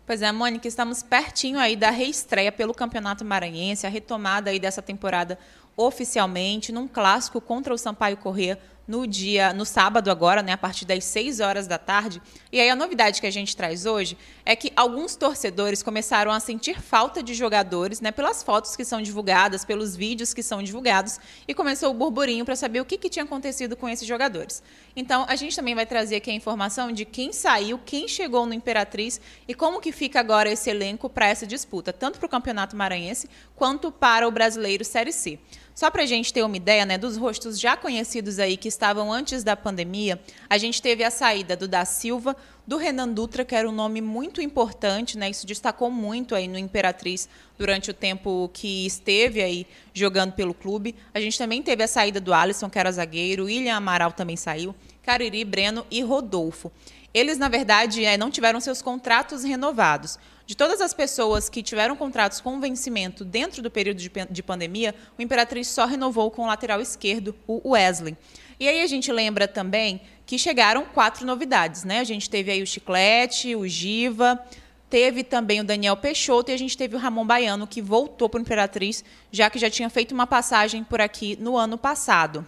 Pois 0.08 0.24
é, 0.24 0.32
Mônica, 0.32 0.68
estamos 0.68 1.04
pertinho 1.04 1.60
aí 1.60 1.76
da 1.76 1.92
reestreia 1.92 2.52
pelo 2.52 2.74
Campeonato 2.74 3.24
Maranhense, 3.24 3.86
a 3.86 3.92
retomada 3.92 4.50
aí 4.50 4.60
dessa 4.60 4.82
temporada 4.82 5.38
oficialmente 5.78 6.72
num 6.72 6.88
clássico 6.88 7.40
contra 7.40 7.72
o 7.72 7.78
Sampaio 7.78 8.18
Corrêa 8.18 8.60
no 8.88 9.08
dia, 9.08 9.54
no 9.54 9.65
sábado 9.65 10.12
agora, 10.12 10.41
né, 10.41 10.54
a 10.54 10.58
partir 10.58 10.86
das 10.86 11.04
6 11.06 11.39
horas 11.39 11.67
da 11.67 11.78
tarde. 11.78 12.21
E 12.52 12.60
aí 12.60 12.69
a 12.69 12.76
novidade 12.76 13.19
que 13.19 13.28
a 13.28 13.32
gente 13.32 13.56
traz 13.56 13.86
hoje 13.86 14.17
é 14.45 14.56
que 14.56 14.71
alguns 14.76 15.15
torcedores 15.15 15.82
começaram 15.82 16.32
a 16.32 16.39
sentir 16.39 16.80
falta 16.80 17.24
de 17.24 17.34
jogadores, 17.34 18.00
né, 18.00 18.12
pelas 18.12 18.43
fotos 18.43 18.76
que 18.76 18.86
são 18.86 19.02
divulgadas, 19.02 19.65
pelos 19.65 19.95
vídeos 19.95 20.34
que 20.34 20.43
são 20.43 20.62
divulgados, 20.62 21.19
e 21.48 21.54
começou 21.54 21.89
o 21.91 21.93
burburinho 21.93 22.45
para 22.45 22.56
saber 22.56 22.80
o 22.80 22.86
que, 22.86 22.98
que 22.98 23.10
tinha 23.10 23.26
acontecido 23.26 23.76
com 23.76 23.89
esses 23.89 24.08
jogadores. 24.08 24.62
Então, 24.95 25.26
a 25.28 25.36
gente 25.36 25.56
também 25.56 25.76
vai 25.76 25.86
trazer 25.86 26.17
aqui 26.17 26.30
a 26.30 26.34
informação 26.34 26.91
de 26.91 27.06
quem 27.06 27.34
saiu, 27.34 27.80
quem 27.84 28.08
chegou 28.08 28.45
no 28.45 28.54
Imperatriz 28.54 29.19
e 29.48 29.54
como 29.54 29.82
que 29.82 29.91
fica 29.91 30.19
agora 30.19 30.50
esse 30.50 30.69
elenco 30.69 31.10
para 31.10 31.28
essa 31.28 31.48
disputa, 31.48 31.91
tanto 31.91 32.19
para 32.19 32.28
o 32.28 32.30
Campeonato 32.30 32.76
Maranhense 32.76 33.30
quanto 33.56 33.91
para 33.91 34.28
o 34.28 34.32
Brasileiro 34.32 34.86
Série 34.86 35.12
C. 35.12 35.39
Só 35.76 35.92
para 35.92 36.04
a 36.04 36.06
gente 36.06 36.32
ter 36.32 36.42
uma 36.42 36.56
ideia 36.56 36.86
né, 36.86 36.98
dos 36.98 37.18
rostos 37.18 37.60
já 37.60 37.76
conhecidos 37.76 38.40
aí 38.40 38.56
que 38.56 38.70
estavam 38.70 39.12
antes 39.12 39.44
da 39.44 39.58
pandemia, 39.58 40.18
a 40.50 40.58
gente 40.58 40.82
teve 40.82 41.04
a 41.04 41.12
saída 41.12 41.54
do 41.54 41.68
Da 41.68 41.84
Silva, 41.84 42.34
do 42.66 42.78
Renan 42.78 43.10
Dutra, 43.10 43.44
que 43.44 43.54
era 43.54 43.68
um 43.68 43.74
nome 43.74 44.00
muito 44.00 44.42
importante, 44.42 45.18
né? 45.18 45.30
Isso 45.30 45.46
destacou 45.46 45.92
muito 45.92 46.34
aí 46.34 46.48
no 46.48 46.58
Imperatriz 46.58 47.28
durante 47.58 47.92
o 47.92 47.94
tempo 47.94 48.50
que 48.54 48.86
esteve 48.86 49.42
aí 49.42 49.68
jogando 49.94 50.32
pelo 50.32 50.54
clube. 50.54 50.96
A 51.14 51.20
gente 51.20 51.38
também 51.38 51.62
teve 51.62 51.84
a 51.84 51.88
saída 51.90 52.22
do 52.22 52.34
Alisson, 52.34 52.70
que 52.70 52.80
era 52.80 52.90
zagueiro, 52.90 53.44
William 53.44 53.76
Amaral 53.76 54.14
também 54.14 54.38
saiu, 54.38 54.74
Cariri, 55.04 55.44
Breno 55.44 55.86
e 55.92 56.02
Rodolfo. 56.02 56.72
Eles, 57.14 57.38
na 57.38 57.50
verdade, 57.50 58.06
é, 58.06 58.18
não 58.18 58.32
tiveram 58.32 58.62
seus 58.62 58.82
contratos 58.82 59.44
renovados. 59.44 60.18
De 60.45 60.55
todas 60.55 60.79
as 60.79 60.93
pessoas 60.93 61.49
que 61.49 61.63
tiveram 61.63 61.95
contratos 61.95 62.39
com 62.39 62.60
vencimento 62.60 63.25
dentro 63.25 63.63
do 63.63 63.71
período 63.71 63.97
de, 63.97 64.12
de 64.29 64.43
pandemia, 64.43 64.93
o 65.17 65.21
Imperatriz 65.21 65.67
só 65.67 65.86
renovou 65.86 66.29
com 66.29 66.43
o 66.43 66.47
lateral 66.47 66.79
esquerdo, 66.79 67.36
o 67.47 67.71
Wesley. 67.71 68.15
E 68.60 68.69
aí 68.69 68.81
a 68.81 68.88
gente 68.88 69.12
lembra 69.12 69.47
também 69.47 70.01
que 70.25 70.38
chegaram 70.38 70.86
quatro 70.86 71.25
novidades, 71.25 71.84
né? 71.84 71.99
A 71.99 72.03
gente 72.03 72.29
teve 72.29 72.51
aí 72.51 72.62
o 72.62 72.67
Chiclete, 72.67 73.55
o 73.55 73.67
Giva, 73.67 74.39
teve 74.88 75.23
também 75.23 75.62
o 75.62 75.63
Daniel 75.63 75.97
Peixoto 75.97 76.51
e 76.51 76.53
a 76.53 76.58
gente 76.58 76.77
teve 76.77 76.95
o 76.95 76.99
Ramon 76.99 77.25
Baiano, 77.25 77.65
que 77.65 77.81
voltou 77.81 78.29
para 78.29 78.38
o 78.38 78.41
Imperatriz, 78.41 79.03
já 79.31 79.49
que 79.49 79.58
já 79.58 79.69
tinha 79.69 79.89
feito 79.89 80.13
uma 80.13 80.27
passagem 80.27 80.84
por 80.84 81.01
aqui 81.01 81.38
no 81.41 81.58
ano 81.58 81.77
passado. 81.77 82.45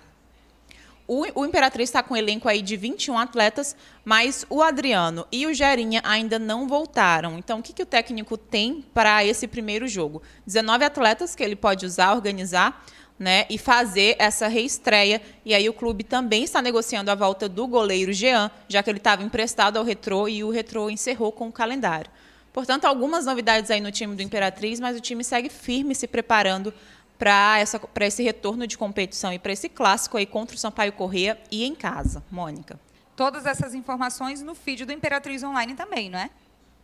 O, 1.08 1.26
o 1.34 1.46
Imperatriz 1.46 1.88
está 1.88 2.04
com 2.04 2.14
um 2.14 2.18
elenco 2.18 2.50
aí 2.50 2.62
de 2.62 2.76
21 2.76 3.18
atletas, 3.18 3.78
mas 4.04 4.46
o 4.50 4.62
Adriano 4.62 5.26
e 5.32 5.48
o 5.48 5.54
Gerinha 5.54 6.02
ainda 6.04 6.38
não 6.38 6.68
voltaram. 6.68 7.38
Então, 7.38 7.60
o 7.60 7.64
que, 7.64 7.72
que 7.72 7.82
o 7.82 7.86
técnico 7.86 8.36
tem 8.38 8.84
para 8.94 9.24
esse 9.24 9.48
primeiro 9.48 9.88
jogo? 9.88 10.22
19 10.46 10.84
atletas 10.84 11.34
que 11.34 11.42
ele 11.42 11.56
pode 11.56 11.86
usar, 11.86 12.14
organizar. 12.14 12.86
Né, 13.20 13.48
e 13.50 13.58
fazer 13.58 14.16
essa 14.20 14.48
reestreia. 14.48 15.20
E 15.44 15.56
aí 15.56 15.68
o 15.68 15.74
clube 15.74 16.04
também 16.04 16.44
está 16.44 16.62
negociando 16.62 17.10
a 17.10 17.16
volta 17.16 17.50
do 17.50 17.66
goleiro 17.66 18.14
Jean, 18.14 18.52
já 18.70 18.84
que 18.84 18.92
ele 18.92 19.00
estava 19.00 19.24
emprestado 19.24 19.78
ao 19.78 19.84
Retrô 19.84 20.28
e 20.28 20.44
o 20.44 20.52
Retrô 20.52 20.88
encerrou 20.88 21.32
com 21.32 21.48
o 21.48 21.52
calendário. 21.52 22.12
Portanto, 22.58 22.86
algumas 22.86 23.26
novidades 23.26 23.72
aí 23.72 23.82
no 23.82 23.92
time 23.92 24.16
do 24.16 24.22
Imperatriz, 24.22 24.80
mas 24.80 24.96
o 24.96 25.00
time 25.02 25.24
segue 25.24 25.50
firme 25.50 25.96
se 25.96 26.08
preparando 26.08 26.72
para 27.18 27.62
esse 28.02 28.24
retorno 28.24 28.68
de 28.68 28.78
competição 28.78 29.34
e 29.34 29.40
para 29.40 29.52
esse 29.52 29.68
clássico 29.70 30.18
aí 30.18 30.26
contra 30.26 30.56
o 30.56 30.60
Sampaio 30.60 30.94
Corrêa 30.94 31.40
e 31.52 31.66
em 31.66 31.74
casa, 31.74 32.24
Mônica. 32.30 32.80
Todas 33.16 33.46
essas 33.46 33.74
informações 33.74 34.42
no 34.42 34.54
feed 34.54 34.86
do 34.86 34.92
Imperatriz 34.92 35.42
Online 35.44 35.74
também, 35.74 36.10
não 36.10 36.20
é? 36.20 36.30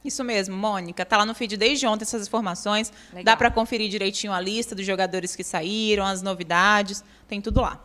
Isso 0.03 0.23
mesmo, 0.23 0.55
Mônica. 0.57 1.03
Está 1.03 1.17
lá 1.17 1.25
no 1.25 1.33
feed 1.33 1.55
desde 1.55 1.87
ontem 1.87 2.03
essas 2.03 2.27
informações. 2.27 2.91
Legal. 3.09 3.23
Dá 3.23 3.37
para 3.37 3.49
conferir 3.51 3.89
direitinho 3.89 4.33
a 4.33 4.39
lista 4.39 4.75
dos 4.75 4.85
jogadores 4.85 5.35
que 5.35 5.43
saíram, 5.43 6.05
as 6.05 6.21
novidades, 6.21 7.03
tem 7.27 7.39
tudo 7.39 7.61
lá. 7.61 7.79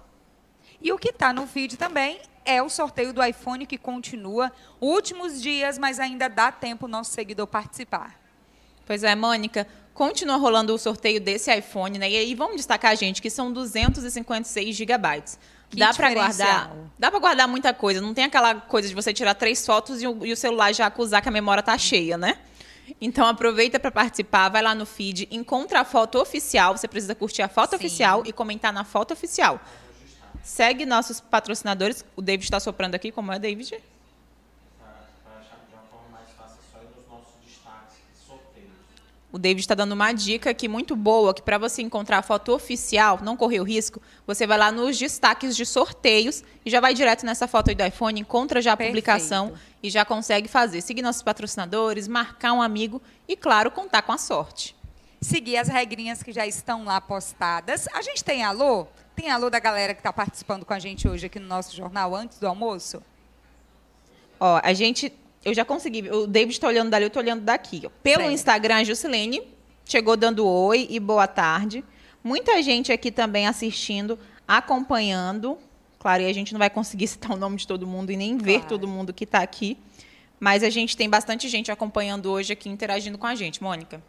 E 0.80 0.90
o 0.90 0.98
que 0.98 1.10
está 1.10 1.32
no 1.32 1.46
feed 1.46 1.76
também 1.76 2.20
é 2.44 2.62
o 2.62 2.68
sorteio 2.68 3.12
do 3.12 3.22
iPhone 3.22 3.66
que 3.66 3.76
continua. 3.76 4.50
Últimos 4.80 5.40
dias, 5.40 5.78
mas 5.78 6.00
ainda 6.00 6.28
dá 6.28 6.50
tempo 6.50 6.86
o 6.86 6.88
nosso 6.88 7.12
seguidor 7.12 7.46
participar. 7.46 8.18
Pois 8.86 9.04
é, 9.04 9.14
Mônica 9.14 9.66
continua 9.98 10.36
rolando 10.36 10.72
o 10.72 10.78
sorteio 10.78 11.20
desse 11.20 11.52
iPhone, 11.52 11.98
né? 11.98 12.08
E 12.08 12.16
aí 12.16 12.32
vamos 12.32 12.54
destacar, 12.54 12.96
gente, 12.96 13.20
que 13.20 13.28
são 13.28 13.52
256 13.52 14.76
gigabytes. 14.76 15.36
Que 15.68 15.76
dá 15.76 15.92
para 15.92 16.14
guardar, 16.14 16.72
dá 16.96 17.10
para 17.10 17.18
guardar 17.18 17.48
muita 17.48 17.74
coisa. 17.74 18.00
Não 18.00 18.14
tem 18.14 18.24
aquela 18.24 18.54
coisa 18.54 18.86
de 18.86 18.94
você 18.94 19.12
tirar 19.12 19.34
três 19.34 19.66
fotos 19.66 20.00
e 20.00 20.06
o, 20.06 20.24
e 20.24 20.32
o 20.32 20.36
celular 20.36 20.72
já 20.72 20.86
acusar 20.86 21.20
que 21.20 21.28
a 21.28 21.32
memória 21.32 21.64
tá 21.64 21.76
cheia, 21.76 22.16
né? 22.16 22.38
Então 23.00 23.26
aproveita 23.26 23.80
para 23.80 23.90
participar, 23.90 24.48
vai 24.48 24.62
lá 24.62 24.72
no 24.72 24.86
feed, 24.86 25.26
encontra 25.32 25.80
a 25.80 25.84
foto 25.84 26.20
oficial. 26.20 26.76
Você 26.76 26.86
precisa 26.86 27.16
curtir 27.16 27.42
a 27.42 27.48
foto 27.48 27.70
Sim. 27.70 27.76
oficial 27.76 28.22
e 28.24 28.32
comentar 28.32 28.72
na 28.72 28.84
foto 28.84 29.12
oficial. 29.12 29.60
Segue 30.44 30.86
nossos 30.86 31.20
patrocinadores. 31.20 32.04
O 32.14 32.22
David 32.22 32.44
está 32.44 32.60
soprando 32.60 32.94
aqui, 32.94 33.10
como 33.10 33.32
é, 33.32 33.38
David? 33.40 33.74
O 39.30 39.38
David 39.38 39.60
está 39.60 39.74
dando 39.74 39.92
uma 39.92 40.10
dica 40.12 40.48
aqui 40.50 40.66
muito 40.66 40.96
boa, 40.96 41.34
que 41.34 41.42
para 41.42 41.58
você 41.58 41.82
encontrar 41.82 42.18
a 42.18 42.22
foto 42.22 42.50
oficial, 42.52 43.20
não 43.22 43.36
correr 43.36 43.60
o 43.60 43.64
risco, 43.64 44.00
você 44.26 44.46
vai 44.46 44.56
lá 44.56 44.72
nos 44.72 44.98
destaques 44.98 45.54
de 45.54 45.66
sorteios 45.66 46.42
e 46.64 46.70
já 46.70 46.80
vai 46.80 46.94
direto 46.94 47.26
nessa 47.26 47.46
foto 47.46 47.68
aí 47.68 47.74
do 47.74 47.84
iPhone, 47.84 48.18
encontra 48.18 48.62
já 48.62 48.72
a 48.72 48.76
Perfeito. 48.76 48.92
publicação 48.92 49.52
e 49.82 49.90
já 49.90 50.02
consegue 50.02 50.48
fazer. 50.48 50.80
Seguir 50.80 51.02
nossos 51.02 51.22
patrocinadores, 51.22 52.08
marcar 52.08 52.54
um 52.54 52.62
amigo 52.62 53.02
e, 53.28 53.36
claro, 53.36 53.70
contar 53.70 54.00
com 54.00 54.12
a 54.12 54.18
sorte. 54.18 54.74
Seguir 55.20 55.58
as 55.58 55.68
regrinhas 55.68 56.22
que 56.22 56.32
já 56.32 56.46
estão 56.46 56.84
lá 56.84 56.98
postadas. 56.98 57.86
A 57.92 58.00
gente 58.00 58.24
tem 58.24 58.42
alô? 58.42 58.86
Tem 59.14 59.30
alô 59.30 59.50
da 59.50 59.58
galera 59.58 59.92
que 59.92 60.00
está 60.00 60.12
participando 60.12 60.64
com 60.64 60.72
a 60.72 60.78
gente 60.78 61.06
hoje 61.06 61.26
aqui 61.26 61.38
no 61.38 61.48
nosso 61.48 61.76
jornal 61.76 62.14
antes 62.14 62.38
do 62.38 62.46
almoço? 62.46 63.02
Ó, 64.40 64.58
a 64.62 64.72
gente 64.72 65.12
eu 65.48 65.54
já 65.54 65.64
consegui. 65.64 66.08
O 66.10 66.26
David 66.26 66.54
está 66.54 66.68
olhando 66.68 66.90
dali, 66.90 67.04
eu 67.04 67.08
estou 67.08 67.22
olhando 67.22 67.42
daqui. 67.42 67.82
Pelo. 68.02 68.30
Instagram, 68.30 68.76
a 68.76 68.84
chegou 69.84 70.16
dando 70.16 70.46
oi 70.46 70.86
e 70.90 71.00
boa 71.00 71.26
tarde. 71.26 71.82
Muita 72.22 72.62
gente 72.62 72.92
aqui 72.92 73.10
também 73.10 73.46
assistindo, 73.46 74.18
acompanhando. 74.46 75.58
Claro, 75.98 76.22
e 76.22 76.26
a 76.26 76.32
gente 76.32 76.52
não 76.52 76.58
vai 76.58 76.70
conseguir 76.70 77.06
citar 77.08 77.32
o 77.32 77.36
nome 77.36 77.56
de 77.56 77.66
todo 77.66 77.86
mundo 77.86 78.12
e 78.12 78.16
nem 78.16 78.36
claro. 78.36 78.44
ver 78.44 78.64
todo 78.66 78.86
mundo 78.86 79.12
que 79.12 79.24
está 79.24 79.40
aqui. 79.40 79.78
Mas 80.38 80.62
a 80.62 80.70
gente 80.70 80.96
tem 80.96 81.08
bastante 81.08 81.48
gente 81.48 81.72
acompanhando 81.72 82.30
hoje 82.30 82.52
aqui, 82.52 82.68
interagindo 82.68 83.18
com 83.18 83.26
a 83.26 83.34
gente. 83.34 83.62
Mônica. 83.62 84.02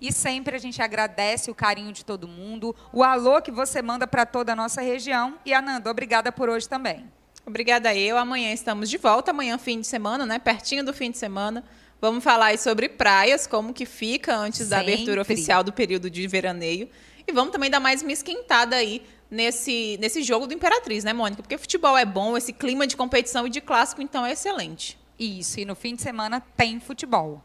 E 0.00 0.12
sempre 0.12 0.56
a 0.56 0.58
gente 0.58 0.82
agradece 0.82 1.50
o 1.50 1.54
carinho 1.54 1.92
de 1.92 2.04
todo 2.04 2.28
mundo, 2.28 2.74
o 2.92 3.02
alô 3.02 3.40
que 3.40 3.50
você 3.50 3.80
manda 3.80 4.06
para 4.06 4.26
toda 4.26 4.52
a 4.52 4.56
nossa 4.56 4.82
região. 4.82 5.38
E, 5.44 5.54
Ananda, 5.54 5.90
obrigada 5.90 6.30
por 6.30 6.48
hoje 6.48 6.68
também. 6.68 7.06
Obrigada 7.46 7.94
eu. 7.94 8.18
Amanhã 8.18 8.52
estamos 8.52 8.90
de 8.90 8.98
volta. 8.98 9.30
Amanhã 9.30 9.56
fim 9.56 9.80
de 9.80 9.86
semana, 9.86 10.26
né? 10.26 10.38
Pertinho 10.38 10.84
do 10.84 10.92
fim 10.92 11.12
de 11.12 11.16
semana. 11.16 11.64
Vamos 12.00 12.22
falar 12.22 12.46
aí 12.46 12.58
sobre 12.58 12.88
praias, 12.88 13.46
como 13.46 13.72
que 13.72 13.86
fica 13.86 14.36
antes 14.36 14.58
Sempre. 14.58 14.70
da 14.70 14.80
abertura 14.80 15.22
oficial 15.22 15.62
do 15.62 15.72
período 15.72 16.10
de 16.10 16.26
veraneio. 16.26 16.90
E 17.26 17.32
vamos 17.32 17.52
também 17.52 17.70
dar 17.70 17.80
mais 17.80 18.02
uma 18.02 18.12
esquentada 18.12 18.76
aí 18.76 19.02
nesse, 19.30 19.96
nesse 20.00 20.22
jogo 20.22 20.46
do 20.46 20.54
Imperatriz, 20.54 21.04
né, 21.04 21.12
Mônica? 21.12 21.42
Porque 21.42 21.56
futebol 21.56 21.96
é 21.96 22.04
bom, 22.04 22.36
esse 22.36 22.52
clima 22.52 22.86
de 22.86 22.96
competição 22.96 23.46
e 23.46 23.50
de 23.50 23.60
clássico, 23.60 24.02
então, 24.02 24.26
é 24.26 24.32
excelente. 24.32 24.98
Isso, 25.18 25.60
e 25.60 25.64
no 25.64 25.74
fim 25.74 25.94
de 25.94 26.02
semana 26.02 26.40
tem 26.56 26.78
futebol. 26.78 27.42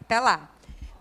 Até 0.00 0.20
lá. 0.20 0.50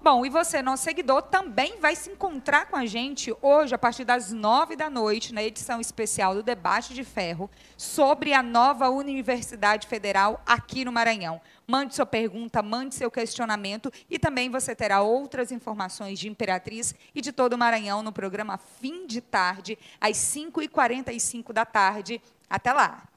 Bom, 0.06 0.24
e 0.24 0.30
você, 0.30 0.62
nosso 0.62 0.84
seguidor, 0.84 1.24
também 1.24 1.80
vai 1.80 1.96
se 1.96 2.12
encontrar 2.12 2.68
com 2.68 2.76
a 2.76 2.86
gente 2.86 3.36
hoje, 3.42 3.74
a 3.74 3.78
partir 3.78 4.06
das 4.06 4.32
nove 4.32 4.76
da 4.76 4.88
noite, 4.88 5.34
na 5.34 5.42
edição 5.42 5.82
especial 5.82 6.36
do 6.36 6.44
Debate 6.44 6.94
de 6.94 7.04
Ferro, 7.04 7.50
sobre 7.76 8.32
a 8.32 8.44
nova 8.44 8.88
Universidade 8.88 9.88
Federal 9.88 10.40
aqui 10.46 10.86
no 10.86 10.92
Maranhão. 10.92 11.42
Mande 11.66 11.96
sua 11.96 12.06
pergunta, 12.06 12.62
mande 12.62 12.94
seu 12.94 13.10
questionamento 13.10 13.92
e 14.08 14.20
também 14.20 14.48
você 14.48 14.76
terá 14.76 15.02
outras 15.02 15.52
informações 15.52 16.20
de 16.20 16.30
Imperatriz 16.30 16.94
e 17.16 17.20
de 17.20 17.32
todo 17.32 17.54
o 17.54 17.58
Maranhão 17.58 18.04
no 18.04 18.12
programa 18.12 18.60
Fim 18.60 19.08
de 19.08 19.22
Tarde, 19.22 19.76
às 20.00 20.18
5h45 20.18 21.52
da 21.52 21.66
tarde. 21.66 22.22
Até 22.48 22.72
lá! 22.72 23.15